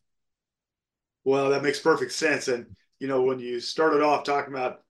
Well, 1.24 1.50
that 1.50 1.64
makes 1.64 1.80
perfect 1.80 2.12
sense. 2.12 2.46
And 2.46 2.76
you 2.98 3.08
know, 3.08 3.22
when 3.22 3.38
you 3.38 3.60
started 3.60 4.02
off 4.02 4.24
talking 4.24 4.52
about 4.52 4.82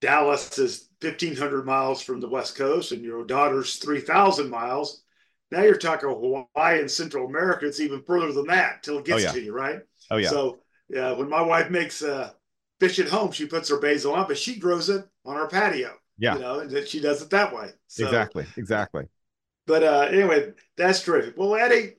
Dallas 0.00 0.58
is 0.58 0.88
1,500 1.02 1.64
miles 1.64 2.02
from 2.02 2.20
the 2.20 2.28
West 2.28 2.56
Coast 2.56 2.92
and 2.92 3.02
your 3.02 3.24
daughter's 3.24 3.76
3,000 3.76 4.48
miles, 4.48 5.02
now 5.50 5.62
you're 5.62 5.76
talking 5.76 6.08
Hawaii 6.08 6.80
and 6.80 6.90
Central 6.90 7.26
America. 7.26 7.66
It's 7.66 7.80
even 7.80 8.02
further 8.02 8.32
than 8.32 8.46
that 8.48 8.82
till 8.82 8.98
it 8.98 9.04
gets 9.04 9.22
oh, 9.22 9.26
yeah. 9.26 9.32
to 9.32 9.40
you, 9.40 9.52
right? 9.52 9.80
Oh, 10.10 10.16
yeah. 10.16 10.28
So, 10.28 10.58
yeah, 10.88 11.12
when 11.12 11.28
my 11.28 11.42
wife 11.42 11.70
makes 11.70 12.02
uh, 12.02 12.30
fish 12.80 12.98
at 12.98 13.08
home, 13.08 13.32
she 13.32 13.46
puts 13.46 13.68
her 13.70 13.80
basil 13.80 14.14
on, 14.14 14.26
but 14.26 14.38
she 14.38 14.58
grows 14.58 14.88
it 14.88 15.06
on 15.24 15.36
our 15.36 15.48
patio. 15.48 15.92
Yeah. 16.18 16.34
You 16.34 16.40
know, 16.40 16.58
and 16.60 16.88
she 16.88 17.00
does 17.00 17.22
it 17.22 17.30
that 17.30 17.54
way. 17.54 17.70
So, 17.86 18.04
exactly. 18.04 18.46
Exactly. 18.56 19.04
But 19.66 19.82
uh, 19.84 20.08
anyway, 20.10 20.52
that's 20.76 21.02
terrific. 21.02 21.36
Well, 21.36 21.54
Eddy, 21.54 21.94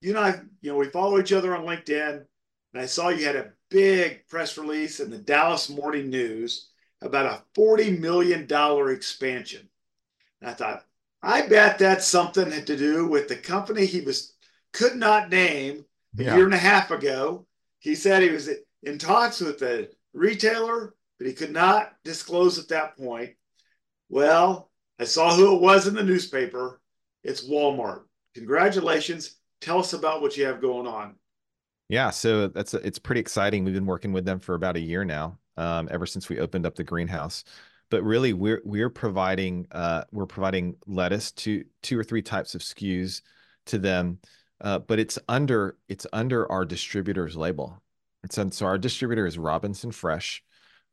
you 0.00 0.14
know, 0.14 0.22
I, 0.22 0.40
you 0.62 0.72
know, 0.72 0.78
we 0.78 0.86
follow 0.86 1.18
each 1.18 1.32
other 1.32 1.54
on 1.54 1.64
LinkedIn, 1.64 2.24
and 2.72 2.82
I 2.82 2.86
saw 2.86 3.10
you 3.10 3.26
had 3.26 3.36
a 3.36 3.52
big 3.70 4.26
press 4.28 4.58
release 4.58 5.00
in 5.00 5.10
the 5.10 5.18
Dallas 5.18 5.70
Morning 5.70 6.10
News 6.10 6.68
about 7.00 7.26
a 7.26 7.58
$40 7.58 7.98
million 7.98 8.46
expansion. 8.94 9.68
And 10.40 10.50
I 10.50 10.54
thought, 10.54 10.84
I 11.22 11.46
bet 11.46 11.78
that's 11.78 12.06
something 12.06 12.50
had 12.50 12.66
to 12.66 12.76
do 12.76 13.06
with 13.06 13.28
the 13.28 13.36
company 13.36 13.86
he 13.86 14.00
was 14.00 14.34
could 14.72 14.96
not 14.96 15.30
name 15.30 15.84
a 16.18 16.24
yeah. 16.24 16.36
year 16.36 16.44
and 16.44 16.54
a 16.54 16.58
half 16.58 16.90
ago. 16.90 17.46
He 17.78 17.94
said 17.94 18.22
he 18.22 18.30
was 18.30 18.48
in 18.82 18.98
talks 18.98 19.40
with 19.40 19.58
the 19.58 19.90
retailer, 20.12 20.94
but 21.18 21.26
he 21.26 21.32
could 21.32 21.52
not 21.52 21.92
disclose 22.04 22.58
at 22.58 22.68
that 22.68 22.96
point. 22.96 23.30
Well, 24.08 24.70
I 24.98 25.04
saw 25.04 25.34
who 25.34 25.56
it 25.56 25.62
was 25.62 25.86
in 25.86 25.94
the 25.94 26.02
newspaper. 26.02 26.80
It's 27.22 27.48
Walmart. 27.48 28.02
Congratulations. 28.34 29.36
Tell 29.60 29.78
us 29.78 29.92
about 29.92 30.22
what 30.22 30.36
you 30.36 30.46
have 30.46 30.60
going 30.60 30.86
on. 30.86 31.16
Yeah, 31.90 32.10
so 32.10 32.46
that's 32.46 32.72
it's 32.72 33.00
pretty 33.00 33.20
exciting. 33.20 33.64
We've 33.64 33.74
been 33.74 33.84
working 33.84 34.12
with 34.12 34.24
them 34.24 34.38
for 34.38 34.54
about 34.54 34.76
a 34.76 34.80
year 34.80 35.04
now, 35.04 35.38
um, 35.56 35.88
ever 35.90 36.06
since 36.06 36.28
we 36.28 36.38
opened 36.38 36.64
up 36.64 36.76
the 36.76 36.84
greenhouse. 36.84 37.42
But 37.90 38.04
really, 38.04 38.32
we're 38.32 38.62
we're 38.64 38.90
providing 38.90 39.66
uh, 39.72 40.04
we're 40.12 40.26
providing 40.26 40.76
lettuce 40.86 41.32
to 41.32 41.64
two 41.82 41.98
or 41.98 42.04
three 42.04 42.22
types 42.22 42.54
of 42.54 42.60
SKUs 42.60 43.22
to 43.66 43.78
them, 43.78 44.20
uh, 44.60 44.78
but 44.78 45.00
it's 45.00 45.18
under 45.28 45.78
it's 45.88 46.06
under 46.12 46.50
our 46.52 46.64
distributor's 46.64 47.36
label. 47.36 47.82
And 48.22 48.54
so 48.54 48.66
our 48.66 48.78
distributor 48.78 49.26
is 49.26 49.36
Robinson 49.36 49.90
Fresh. 49.90 50.44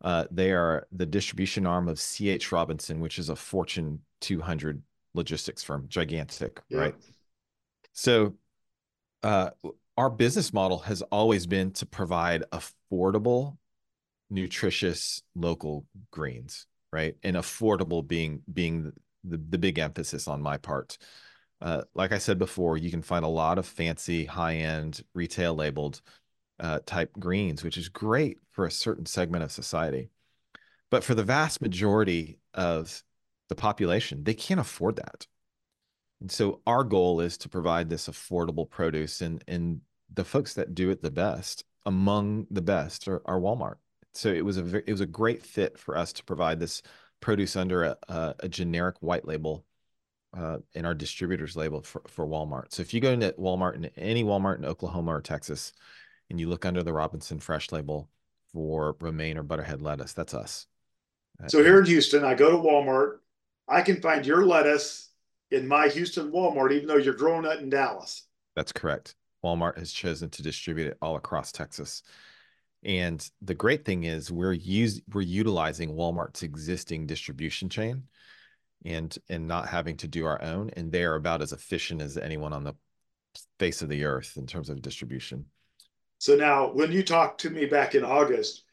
Uh, 0.01 0.25
they 0.31 0.51
are 0.51 0.87
the 0.91 1.05
distribution 1.05 1.67
arm 1.67 1.89
of 1.89 1.99
CH 1.99 2.51
Robinson, 2.51 3.01
which 3.01 3.19
is 3.19 3.29
a 3.29 3.35
Fortune 3.35 3.99
200 4.21 4.81
logistics 5.13 5.61
firm, 5.61 5.85
gigantic, 5.89 6.59
yeah. 6.69 6.79
right? 6.79 6.95
So 7.93 8.33
uh, 9.21 9.51
our 9.97 10.09
business 10.09 10.53
model 10.53 10.79
has 10.79 11.01
always 11.03 11.47
been 11.47 11.71
to 11.71 11.85
provide 11.85 12.43
affordable 12.51 13.57
nutritious 14.29 15.23
local 15.35 15.85
greens 16.11 16.67
right? 16.91 17.15
And 17.23 17.35
affordable 17.35 18.05
being 18.05 18.41
being 18.51 18.91
the, 19.23 19.37
the 19.37 19.57
big 19.57 19.79
emphasis 19.79 20.27
on 20.27 20.41
my 20.41 20.57
part. 20.57 20.97
Uh, 21.59 21.81
like 21.95 22.11
i 22.11 22.19
said 22.19 22.37
before 22.37 22.77
you 22.77 22.91
can 22.91 23.01
find 23.01 23.25
a 23.25 23.27
lot 23.27 23.57
of 23.57 23.65
fancy 23.65 24.25
high-end 24.25 25.01
retail 25.15 25.55
labeled 25.55 26.01
uh, 26.59 26.77
type 26.85 27.11
greens 27.19 27.63
which 27.63 27.77
is 27.77 27.89
great 27.89 28.37
for 28.51 28.65
a 28.65 28.71
certain 28.71 29.05
segment 29.05 29.43
of 29.43 29.51
society. 29.51 30.09
But 30.91 31.03
for 31.03 31.15
the 31.15 31.23
vast 31.23 31.61
majority 31.61 32.39
of 32.53 33.03
the 33.49 33.55
population 33.55 34.23
they 34.23 34.35
can't 34.35 34.59
afford 34.59 34.97
that. 34.97 35.27
And 36.21 36.31
so 36.31 36.61
our 36.67 36.83
goal 36.83 37.21
is 37.21 37.37
to 37.39 37.49
provide 37.49 37.89
this 37.89 38.07
affordable 38.07 38.69
produce 38.69 39.21
and 39.21 39.43
and 39.47 39.81
the 40.13 40.23
folks 40.23 40.53
that 40.55 40.75
do 40.75 40.89
it 40.89 41.01
the 41.01 41.11
best 41.11 41.63
among 41.85 42.47
the 42.51 42.61
best 42.61 43.07
are, 43.07 43.21
are 43.25 43.39
Walmart. 43.39 43.75
So 44.13 44.29
it 44.29 44.43
was 44.43 44.57
a 44.57 44.77
it 44.77 44.91
was 44.91 45.01
a 45.01 45.05
great 45.05 45.43
fit 45.43 45.77
for 45.77 45.97
us 45.97 46.11
to 46.13 46.23
provide 46.23 46.59
this 46.59 46.81
produce 47.21 47.55
under 47.55 47.83
a, 47.83 47.97
a, 48.07 48.35
a 48.41 48.49
generic 48.49 48.95
white 48.99 49.27
label 49.27 49.65
uh, 50.35 50.57
in 50.73 50.85
our 50.85 50.93
distributors 50.93 51.55
label 51.55 51.81
for, 51.81 52.01
for 52.07 52.25
Walmart. 52.27 52.65
So 52.69 52.81
if 52.81 52.93
you 52.93 52.99
go 52.99 53.11
into 53.11 53.33
Walmart 53.39 53.75
in 53.75 53.85
any 53.95 54.23
Walmart 54.23 54.57
in 54.57 54.65
Oklahoma 54.65 55.15
or 55.15 55.21
Texas, 55.21 55.73
and 56.29 56.39
you 56.39 56.49
look 56.49 56.65
under 56.65 56.83
the 56.83 56.93
Robinson 56.93 57.39
Fresh 57.39 57.71
label 57.71 58.09
for 58.53 58.95
romaine 58.99 59.37
or 59.37 59.43
butterhead 59.43 59.81
lettuce, 59.81 60.13
that's 60.13 60.33
us. 60.33 60.67
So 61.47 61.63
here 61.63 61.79
in 61.79 61.85
Houston, 61.85 62.25
I 62.25 62.33
go 62.33 62.51
to 62.51 62.57
Walmart. 62.57 63.17
I 63.67 63.81
can 63.81 64.01
find 64.01 64.25
your 64.25 64.45
lettuce 64.45 65.09
in 65.51 65.67
my 65.67 65.87
Houston 65.87 66.31
Walmart, 66.31 66.71
even 66.71 66.87
though 66.87 66.97
you're 66.97 67.13
growing 67.13 67.45
it 67.45 67.59
in 67.59 67.69
Dallas. 67.69 68.23
That's 68.55 68.71
correct. 68.71 69.15
Walmart 69.43 69.77
has 69.77 69.91
chosen 69.91 70.29
to 70.31 70.43
distribute 70.43 70.87
it 70.87 70.97
all 71.01 71.15
across 71.15 71.51
Texas. 71.51 72.03
And 72.83 73.27
the 73.41 73.55
great 73.55 73.85
thing 73.85 74.03
is 74.03 74.31
we're 74.31 74.53
use 74.53 75.01
we're 75.13 75.21
utilizing 75.21 75.95
Walmart's 75.95 76.43
existing 76.43 77.07
distribution 77.07 77.69
chain 77.69 78.03
and 78.85 79.17
and 79.29 79.47
not 79.47 79.67
having 79.67 79.97
to 79.97 80.07
do 80.07 80.25
our 80.25 80.41
own. 80.41 80.69
And 80.75 80.91
they 80.91 81.03
are 81.03 81.15
about 81.15 81.41
as 81.41 81.53
efficient 81.53 82.01
as 82.01 82.17
anyone 82.17 82.53
on 82.53 82.63
the 82.63 82.75
face 83.59 83.81
of 83.81 83.89
the 83.89 84.05
earth 84.05 84.37
in 84.37 84.47
terms 84.47 84.69
of 84.69 84.81
distribution. 84.81 85.45
So 86.19 86.35
now 86.35 86.71
when 86.71 86.91
you 86.91 87.03
talked 87.03 87.41
to 87.41 87.49
me 87.49 87.65
back 87.65 87.95
in 87.95 88.03
August 88.03 88.63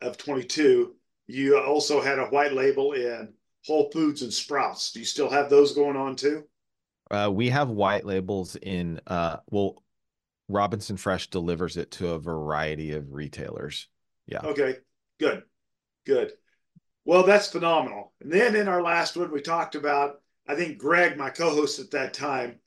of 0.00 0.16
22, 0.16 0.94
you 1.26 1.58
also 1.58 2.00
had 2.00 2.18
a 2.18 2.26
white 2.26 2.52
label 2.52 2.92
in 2.92 3.32
Whole 3.66 3.90
Foods 3.90 4.22
and 4.22 4.32
Sprouts. 4.32 4.92
Do 4.92 5.00
you 5.00 5.04
still 5.04 5.30
have 5.30 5.50
those 5.50 5.74
going 5.74 5.96
on 5.96 6.16
too? 6.16 6.44
Uh, 7.10 7.30
we 7.32 7.50
have 7.50 7.68
white 7.68 8.04
labels 8.04 8.56
in 8.56 9.00
uh, 9.06 9.36
well, 9.50 9.82
Robinson 10.48 10.96
Fresh 10.96 11.30
delivers 11.30 11.76
it 11.76 11.90
to 11.92 12.10
a 12.10 12.18
variety 12.18 12.92
of 12.92 13.12
retailers. 13.12 13.88
Yeah. 14.26 14.40
Okay. 14.42 14.76
Good. 15.18 15.42
Good. 16.04 16.32
Well, 17.04 17.22
that's 17.22 17.48
phenomenal. 17.48 18.12
And 18.20 18.32
then 18.32 18.56
in 18.56 18.68
our 18.68 18.82
last 18.82 19.16
one, 19.16 19.30
we 19.30 19.40
talked 19.40 19.76
about, 19.76 20.20
I 20.48 20.56
think 20.56 20.78
Greg, 20.78 21.16
my 21.16 21.30
co 21.30 21.50
host 21.50 21.78
at 21.78 21.92
that 21.92 22.14
time, 22.14 22.58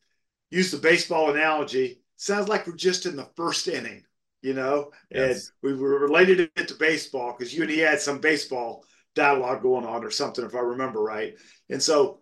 used 0.50 0.74
the 0.74 0.77
baseball 0.77 1.29
analogy 1.29 2.01
sounds 2.15 2.48
like 2.48 2.65
we're 2.65 2.75
just 2.75 3.05
in 3.05 3.15
the 3.15 3.29
first 3.36 3.67
inning, 3.67 4.03
you 4.41 4.53
know. 4.53 4.91
Yes. 5.12 5.51
And 5.63 5.74
we 5.75 5.81
were 5.81 6.00
related 6.00 6.51
it 6.55 6.67
to 6.69 6.75
baseball 6.75 7.36
because 7.38 7.53
you 7.53 7.63
and 7.63 7.72
he 7.72 7.79
had 7.79 8.00
some 8.00 8.19
baseball 8.19 8.86
dialogue 9.15 9.62
going 9.62 9.86
on 9.86 10.03
or 10.03 10.12
something, 10.12 10.46
if 10.46 10.55
I 10.55 10.60
remember 10.60 11.01
right. 11.01 11.36
And 11.69 11.81
so, 11.81 12.22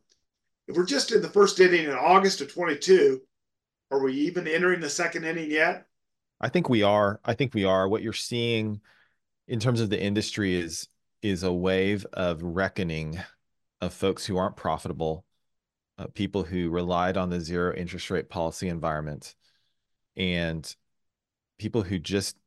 if 0.67 0.75
we're 0.75 0.85
just 0.85 1.11
in 1.11 1.21
the 1.21 1.29
first 1.29 1.59
inning 1.59 1.85
in 1.85 1.91
August 1.91 2.41
of 2.41 2.53
22, 2.53 3.21
are 3.91 4.03
we 4.03 4.13
even 4.13 4.47
entering 4.47 4.81
the 4.81 4.89
second 4.89 5.23
inning 5.23 5.49
yet? 5.49 5.85
I 6.39 6.49
think 6.49 6.69
we 6.69 6.83
are. 6.83 7.19
I 7.23 7.33
think 7.33 7.53
we 7.53 7.63
are. 7.63 7.87
What 7.87 8.03
you're 8.03 8.13
seeing 8.13 8.81
in 9.47 9.59
terms 9.59 9.79
of 9.79 9.89
the 9.89 10.01
industry 10.01 10.55
is 10.55 10.87
is 11.23 11.43
a 11.43 11.51
wave 11.51 12.05
of 12.13 12.43
reckoning 12.43 13.19
of 13.81 13.93
folks 13.93 14.25
who 14.25 14.37
aren't 14.37 14.55
profitable, 14.55 15.25
uh, 15.97 16.05
people 16.13 16.43
who 16.43 16.69
relied 16.69 17.17
on 17.17 17.29
the 17.29 17.39
zero 17.39 17.73
interest 17.73 18.11
rate 18.11 18.29
policy 18.29 18.67
environment, 18.67 19.35
and 20.15 20.75
people 21.57 21.81
who 21.81 21.97
just 21.97 22.37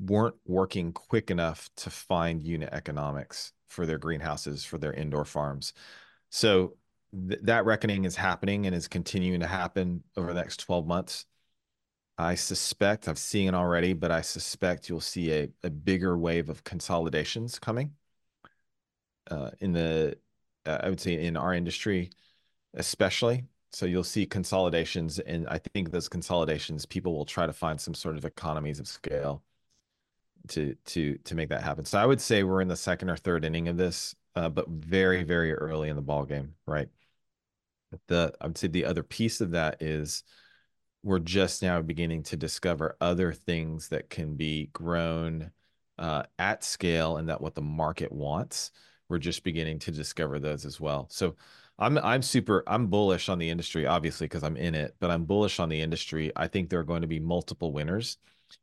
weren't 0.00 0.34
working 0.44 0.92
quick 0.92 1.30
enough 1.30 1.70
to 1.76 1.90
find 1.90 2.42
unit 2.42 2.70
economics 2.72 3.52
for 3.68 3.86
their 3.86 3.98
greenhouses, 3.98 4.64
for 4.64 4.78
their 4.78 4.92
indoor 4.92 5.24
farms. 5.24 5.72
So 6.30 6.76
th- 7.28 7.40
that 7.42 7.64
reckoning 7.64 8.04
is 8.04 8.16
happening 8.16 8.66
and 8.66 8.74
is 8.74 8.88
continuing 8.88 9.40
to 9.40 9.46
happen 9.46 10.02
over 10.16 10.32
the 10.32 10.40
next 10.40 10.58
12 10.58 10.86
months. 10.86 11.26
I 12.18 12.36
suspect 12.36 13.08
I've 13.08 13.18
seen 13.18 13.48
it 13.48 13.54
already, 13.54 13.92
but 13.92 14.12
I 14.12 14.20
suspect 14.20 14.88
you'll 14.88 15.00
see 15.00 15.32
a, 15.32 15.48
a 15.64 15.70
bigger 15.70 16.16
wave 16.16 16.48
of 16.48 16.62
consolidations 16.64 17.58
coming 17.58 17.92
uh, 19.30 19.50
in 19.60 19.72
the, 19.72 20.16
uh, 20.66 20.78
I 20.82 20.88
would 20.88 21.00
say 21.00 21.24
in 21.24 21.36
our 21.36 21.54
industry, 21.54 22.10
especially. 22.74 23.44
So 23.72 23.86
you'll 23.86 24.04
see 24.04 24.26
consolidations, 24.26 25.18
and 25.18 25.48
I 25.48 25.58
think 25.58 25.90
those 25.90 26.08
consolidations, 26.08 26.86
people 26.86 27.14
will 27.16 27.24
try 27.24 27.46
to 27.46 27.52
find 27.52 27.80
some 27.80 27.94
sort 27.94 28.16
of 28.16 28.24
economies 28.24 28.78
of 28.78 28.86
scale 28.86 29.42
to 30.48 30.74
to 30.86 31.16
to 31.18 31.34
make 31.34 31.48
that 31.48 31.62
happen. 31.62 31.84
So 31.84 31.98
I 31.98 32.06
would 32.06 32.20
say 32.20 32.42
we're 32.42 32.60
in 32.60 32.68
the 32.68 32.76
second 32.76 33.10
or 33.10 33.16
third 33.16 33.44
inning 33.44 33.68
of 33.68 33.76
this, 33.76 34.14
uh, 34.36 34.48
but 34.48 34.68
very 34.68 35.22
very 35.24 35.52
early 35.54 35.88
in 35.88 35.96
the 35.96 36.02
ball 36.02 36.24
game, 36.24 36.54
right? 36.66 36.88
The 38.08 38.32
I 38.40 38.46
would 38.46 38.58
say 38.58 38.68
the 38.68 38.84
other 38.84 39.02
piece 39.02 39.40
of 39.40 39.52
that 39.52 39.82
is 39.82 40.24
we're 41.02 41.18
just 41.18 41.62
now 41.62 41.80
beginning 41.82 42.22
to 42.24 42.36
discover 42.36 42.96
other 43.00 43.32
things 43.32 43.88
that 43.88 44.08
can 44.08 44.36
be 44.36 44.70
grown 44.72 45.50
uh, 45.98 46.22
at 46.38 46.64
scale 46.64 47.18
and 47.18 47.28
that 47.28 47.40
what 47.40 47.54
the 47.54 47.62
market 47.62 48.10
wants. 48.10 48.70
We're 49.08 49.18
just 49.18 49.44
beginning 49.44 49.80
to 49.80 49.90
discover 49.90 50.38
those 50.38 50.64
as 50.64 50.80
well. 50.80 51.06
So 51.10 51.36
I'm 51.78 51.98
I'm 51.98 52.22
super 52.22 52.62
I'm 52.66 52.86
bullish 52.86 53.28
on 53.28 53.38
the 53.38 53.50
industry, 53.50 53.86
obviously, 53.86 54.26
because 54.26 54.44
I'm 54.44 54.56
in 54.56 54.74
it, 54.74 54.94
but 55.00 55.10
I'm 55.10 55.24
bullish 55.24 55.60
on 55.60 55.68
the 55.68 55.80
industry. 55.80 56.32
I 56.36 56.48
think 56.48 56.70
there 56.70 56.80
are 56.80 56.84
going 56.84 57.02
to 57.02 57.08
be 57.08 57.20
multiple 57.20 57.72
winners, 57.72 58.16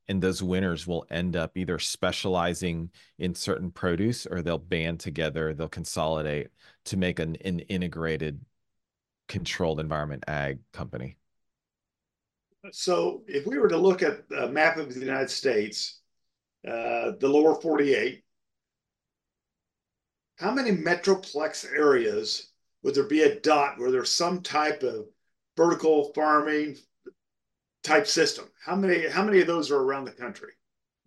and 0.07 0.21
those 0.21 0.41
winners 0.41 0.87
will 0.87 1.05
end 1.09 1.35
up 1.35 1.57
either 1.57 1.77
specializing 1.77 2.89
in 3.19 3.35
certain 3.35 3.69
produce 3.71 4.25
or 4.25 4.41
they'll 4.41 4.57
band 4.57 4.99
together, 4.99 5.53
they'll 5.53 5.67
consolidate 5.67 6.47
to 6.85 6.97
make 6.97 7.19
an, 7.19 7.35
an 7.43 7.59
integrated 7.61 8.39
controlled 9.27 9.79
environment 9.79 10.23
ag 10.27 10.59
company. 10.73 11.17
So, 12.71 13.23
if 13.27 13.47
we 13.47 13.57
were 13.57 13.69
to 13.69 13.77
look 13.77 14.03
at 14.03 14.23
a 14.37 14.47
map 14.47 14.77
of 14.77 14.93
the 14.93 14.99
United 14.99 15.31
States, 15.31 15.99
uh, 16.67 17.13
the 17.19 17.27
lower 17.27 17.59
48, 17.59 18.23
how 20.37 20.51
many 20.51 20.71
metroplex 20.71 21.65
areas 21.71 22.51
would 22.83 22.95
there 22.95 23.03
be 23.03 23.23
a 23.23 23.39
dot 23.39 23.77
where 23.77 23.91
there's 23.91 24.11
some 24.11 24.41
type 24.41 24.83
of 24.83 25.05
vertical 25.57 26.11
farming 26.13 26.77
type 27.83 28.07
system? 28.07 28.45
How 28.63 28.75
many 28.75 29.07
how 29.07 29.23
many 29.23 29.41
of 29.41 29.47
those 29.47 29.71
are 29.71 29.79
around 29.79 30.05
the 30.05 30.11
country? 30.11 30.53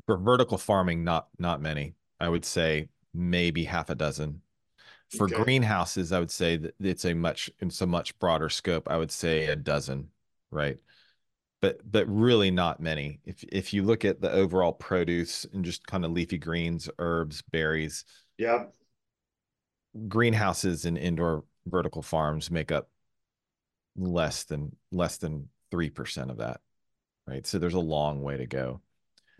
For 0.06 0.16
vertical 0.16 0.58
farming, 0.58 1.04
not 1.04 1.28
not 1.38 1.60
many. 1.60 1.94
I 2.20 2.28
would 2.28 2.44
say 2.44 2.88
maybe 3.12 3.64
half 3.64 3.90
a 3.90 3.94
dozen. 3.94 4.40
For 5.16 5.26
okay. 5.26 5.42
greenhouses, 5.42 6.12
I 6.12 6.18
would 6.18 6.30
say 6.30 6.56
that 6.56 6.74
it's 6.80 7.04
a 7.04 7.14
much 7.14 7.50
it's 7.60 7.80
a 7.80 7.86
much 7.86 8.18
broader 8.18 8.48
scope. 8.48 8.90
I 8.90 8.96
would 8.96 9.12
say 9.12 9.46
a 9.46 9.56
dozen, 9.56 10.10
right? 10.50 10.78
but 11.64 11.80
but 11.90 12.06
really 12.08 12.50
not 12.50 12.78
many. 12.78 13.20
If 13.24 13.42
if 13.44 13.72
you 13.72 13.84
look 13.84 14.04
at 14.04 14.20
the 14.20 14.30
overall 14.30 14.74
produce 14.74 15.46
and 15.50 15.64
just 15.64 15.86
kind 15.86 16.04
of 16.04 16.10
leafy 16.10 16.36
greens, 16.36 16.90
herbs, 16.98 17.40
berries, 17.40 18.04
yeah, 18.36 18.64
greenhouses 20.06 20.84
and 20.84 20.98
indoor 20.98 21.44
vertical 21.64 22.02
farms 22.02 22.50
make 22.50 22.70
up 22.70 22.90
less 23.96 24.44
than 24.44 24.76
less 24.92 25.16
than 25.16 25.48
three 25.70 25.88
percent 25.88 26.30
of 26.30 26.36
that, 26.36 26.60
right? 27.26 27.46
So 27.46 27.58
there's 27.58 27.72
a 27.72 27.80
long 27.80 28.20
way 28.20 28.36
to 28.36 28.46
go. 28.46 28.82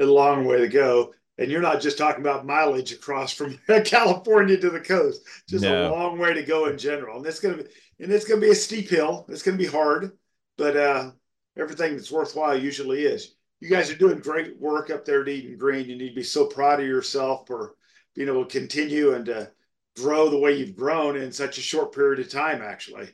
A 0.00 0.06
long 0.06 0.46
way 0.46 0.60
to 0.60 0.68
go, 0.68 1.12
and 1.38 1.50
you're 1.50 1.60
not 1.60 1.80
just 1.80 1.98
talking 1.98 2.20
about 2.20 2.46
mileage 2.46 2.92
across 2.92 3.32
from 3.32 3.58
California 3.84 4.56
to 4.56 4.70
the 4.70 4.80
coast. 4.80 5.22
Just 5.48 5.64
no. 5.64 5.88
a 5.88 5.90
long 5.90 6.18
way 6.18 6.34
to 6.34 6.42
go 6.42 6.66
in 6.66 6.78
general, 6.78 7.18
and 7.18 7.26
it's 7.26 7.40
gonna 7.40 7.58
be 7.58 7.64
and 8.00 8.12
it's 8.12 8.24
gonna 8.24 8.40
be 8.40 8.50
a 8.50 8.54
steep 8.54 8.88
hill. 8.88 9.26
It's 9.28 9.42
gonna 9.42 9.56
be 9.56 9.66
hard, 9.66 10.12
but 10.56 10.76
uh 10.76 11.10
everything 11.56 11.96
that's 11.96 12.10
worthwhile 12.10 12.58
usually 12.58 13.02
is. 13.02 13.34
You 13.60 13.70
guys 13.70 13.90
are 13.90 13.96
doing 13.96 14.18
great 14.18 14.60
work 14.60 14.90
up 14.90 15.04
there 15.04 15.22
at 15.22 15.28
Eden 15.28 15.56
Green. 15.56 15.88
You 15.88 15.96
need 15.96 16.10
to 16.10 16.14
be 16.14 16.22
so 16.22 16.46
proud 16.46 16.80
of 16.80 16.86
yourself 16.86 17.46
for 17.46 17.76
being 18.14 18.28
able 18.28 18.44
to 18.44 18.58
continue 18.58 19.14
and 19.14 19.24
to 19.26 19.50
grow 19.96 20.28
the 20.28 20.38
way 20.38 20.56
you've 20.56 20.76
grown 20.76 21.16
in 21.16 21.32
such 21.32 21.58
a 21.58 21.62
short 21.62 21.94
period 21.94 22.20
of 22.20 22.30
time, 22.30 22.60
actually. 22.62 23.08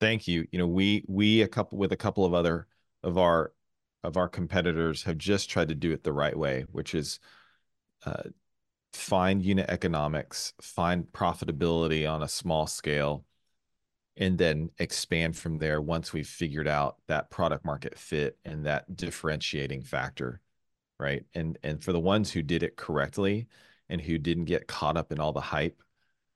Thank 0.00 0.28
you. 0.28 0.46
You 0.50 0.58
know, 0.58 0.66
we 0.66 1.04
we 1.08 1.42
a 1.42 1.48
couple 1.48 1.78
with 1.78 1.92
a 1.92 1.96
couple 1.96 2.24
of 2.24 2.34
other 2.34 2.66
of 3.02 3.16
our 3.16 3.52
of 4.04 4.16
our 4.16 4.28
competitors 4.28 5.04
have 5.04 5.18
just 5.18 5.50
tried 5.50 5.68
to 5.68 5.74
do 5.74 5.92
it 5.92 6.04
the 6.04 6.12
right 6.12 6.36
way, 6.36 6.64
which 6.72 6.94
is 6.94 7.20
uh, 8.06 8.22
find 8.92 9.42
unit 9.42 9.68
economics, 9.68 10.52
find 10.60 11.06
profitability 11.06 12.10
on 12.10 12.22
a 12.22 12.28
small 12.28 12.66
scale, 12.66 13.24
and 14.16 14.38
then 14.38 14.70
expand 14.78 15.36
from 15.36 15.58
there 15.58 15.80
once 15.80 16.12
we've 16.12 16.28
figured 16.28 16.68
out 16.68 16.96
that 17.08 17.30
product 17.30 17.64
market 17.64 17.98
fit 17.98 18.38
and 18.44 18.66
that 18.66 18.96
differentiating 18.96 19.82
factor 19.82 20.40
right? 20.98 21.24
And 21.34 21.58
and 21.62 21.82
for 21.82 21.92
the 21.92 22.00
ones 22.00 22.30
who 22.30 22.42
did 22.42 22.62
it 22.62 22.76
correctly 22.76 23.46
and 23.88 24.00
who 24.00 24.18
didn't 24.18 24.46
get 24.46 24.66
caught 24.66 24.96
up 24.96 25.12
in 25.12 25.20
all 25.20 25.32
the 25.32 25.40
hype 25.40 25.82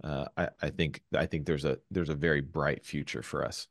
uh, 0.04 0.26
I, 0.36 0.48
I 0.62 0.70
think 0.70 1.02
i 1.16 1.26
think 1.26 1.46
there's 1.46 1.64
a 1.64 1.78
there's 1.90 2.08
a 2.08 2.14
very 2.14 2.40
bright 2.40 2.84
future 2.84 3.22
for 3.22 3.44
us 3.44 3.66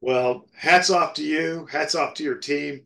well 0.00 0.46
hats 0.54 0.90
off 0.90 1.14
to 1.14 1.24
you 1.24 1.66
hats 1.70 1.94
off 1.94 2.14
to 2.14 2.22
your 2.22 2.36
team 2.36 2.82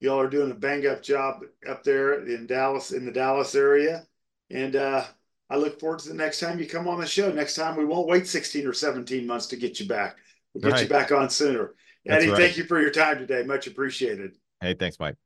y'all 0.00 0.20
are 0.20 0.30
doing 0.30 0.50
a 0.50 0.54
bang 0.54 0.86
up 0.86 1.02
job 1.02 1.40
up 1.68 1.82
there 1.82 2.24
in 2.26 2.46
dallas 2.46 2.92
in 2.92 3.04
the 3.04 3.12
dallas 3.12 3.54
area 3.54 4.06
and 4.50 4.76
uh 4.76 5.04
I 5.52 5.56
look 5.56 5.78
forward 5.78 5.98
to 5.98 6.08
the 6.08 6.14
next 6.14 6.40
time 6.40 6.58
you 6.58 6.66
come 6.66 6.88
on 6.88 6.98
the 6.98 7.06
show. 7.06 7.30
Next 7.30 7.56
time 7.56 7.76
we 7.76 7.84
won't 7.84 8.08
wait 8.08 8.26
16 8.26 8.66
or 8.66 8.72
17 8.72 9.26
months 9.26 9.48
to 9.48 9.56
get 9.56 9.78
you 9.78 9.86
back. 9.86 10.16
We'll 10.54 10.62
get 10.62 10.72
right. 10.72 10.82
you 10.84 10.88
back 10.88 11.12
on 11.12 11.28
sooner. 11.28 11.74
That's 12.06 12.22
Eddy, 12.22 12.32
right. 12.32 12.40
thank 12.40 12.56
you 12.56 12.64
for 12.64 12.80
your 12.80 12.90
time 12.90 13.18
today. 13.18 13.42
Much 13.42 13.66
appreciated. 13.66 14.38
Hey, 14.62 14.72
thanks, 14.72 14.98
Mike. 14.98 15.16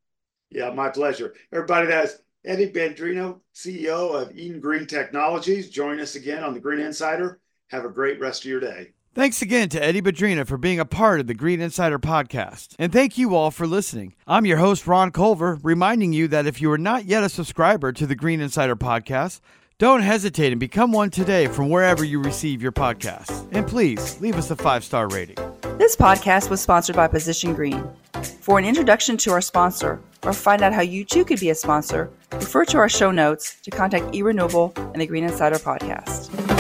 Yeah, 0.51 0.71
my 0.71 0.89
pleasure. 0.89 1.35
Everybody, 1.53 1.87
that's 1.87 2.17
Eddy 2.45 2.73
Bandrino, 2.73 3.39
CEO 3.55 4.21
of 4.21 4.37
Eden 4.37 4.59
Green 4.59 4.85
Technologies. 4.85 5.71
Join 5.71 6.01
us 6.01 6.17
again 6.17 6.43
on 6.43 6.55
the 6.55 6.61
Green 6.61 6.81
Insider. 6.81 7.39
Have 7.71 7.85
a 7.85 7.91
great 7.91 8.19
rest 8.19 8.45
of 8.45 8.51
your 8.51 8.61
day. 8.61 8.95
Thanks 9.17 9.41
again 9.41 9.71
to 9.71 9.83
Eddy 9.83 10.03
Badrina 10.03 10.47
for 10.47 10.59
being 10.59 10.79
a 10.79 10.85
part 10.85 11.21
of 11.21 11.27
the 11.27 11.33
Green 11.33 11.63
Insider 11.63 11.99
podcast. 11.99 12.77
And 12.79 12.93
thank 12.93 13.17
you 13.17 13.35
all 13.35 13.51
for 13.51 13.67
listening. 13.67 14.15
I'm 14.27 14.45
your 14.45 14.59
host, 14.59 14.87
Ron 14.87 15.11
Culver, 15.11 15.59
reminding 15.63 16.13
you 16.13 16.29
that 16.29 16.47
if 16.47 16.61
you 16.61 16.71
are 16.71 16.77
not 16.77 17.07
yet 17.07 17.25
a 17.25 17.31
subscriber 17.31 17.93
to 17.93 18.07
the 18.07 18.15
Green 18.15 18.43
Insider 18.43 18.77
podcast, 18.77 19.41
don't 19.79 20.03
hesitate 20.03 20.53
and 20.53 20.61
become 20.61 20.93
one 20.93 21.09
today 21.09 21.47
from 21.47 21.71
wherever 21.71 22.05
you 22.05 22.21
receive 22.21 22.61
your 22.61 22.73
podcasts. 22.73 23.49
And 23.53 23.67
please 23.67 24.21
leave 24.21 24.37
us 24.37 24.51
a 24.51 24.57
five 24.57 24.85
star 24.85 25.09
rating. 25.09 25.37
This 25.79 25.97
podcast 25.97 26.51
was 26.51 26.61
sponsored 26.61 26.97
by 26.97 27.09
Position 27.09 27.55
Green. 27.55 27.89
For 28.43 28.59
an 28.59 28.67
introduction 28.67 29.17
to 29.17 29.31
our 29.31 29.41
sponsor 29.41 29.99
or 30.25 30.35
find 30.35 30.61
out 30.61 30.75
how 30.75 30.83
you 30.83 31.07
too 31.07 31.25
could 31.25 31.41
be 31.41 31.49
a 31.49 31.55
sponsor, 31.55 32.11
refer 32.33 32.67
to 32.67 32.77
our 32.77 32.91
show 32.91 33.11
notes 33.11 33.57
to 33.63 33.71
contact 33.71 34.13
eRenewable 34.13 34.77
and 34.93 35.01
the 35.01 35.07
Green 35.07 35.25
Insider 35.25 35.57
podcast. 35.57 36.56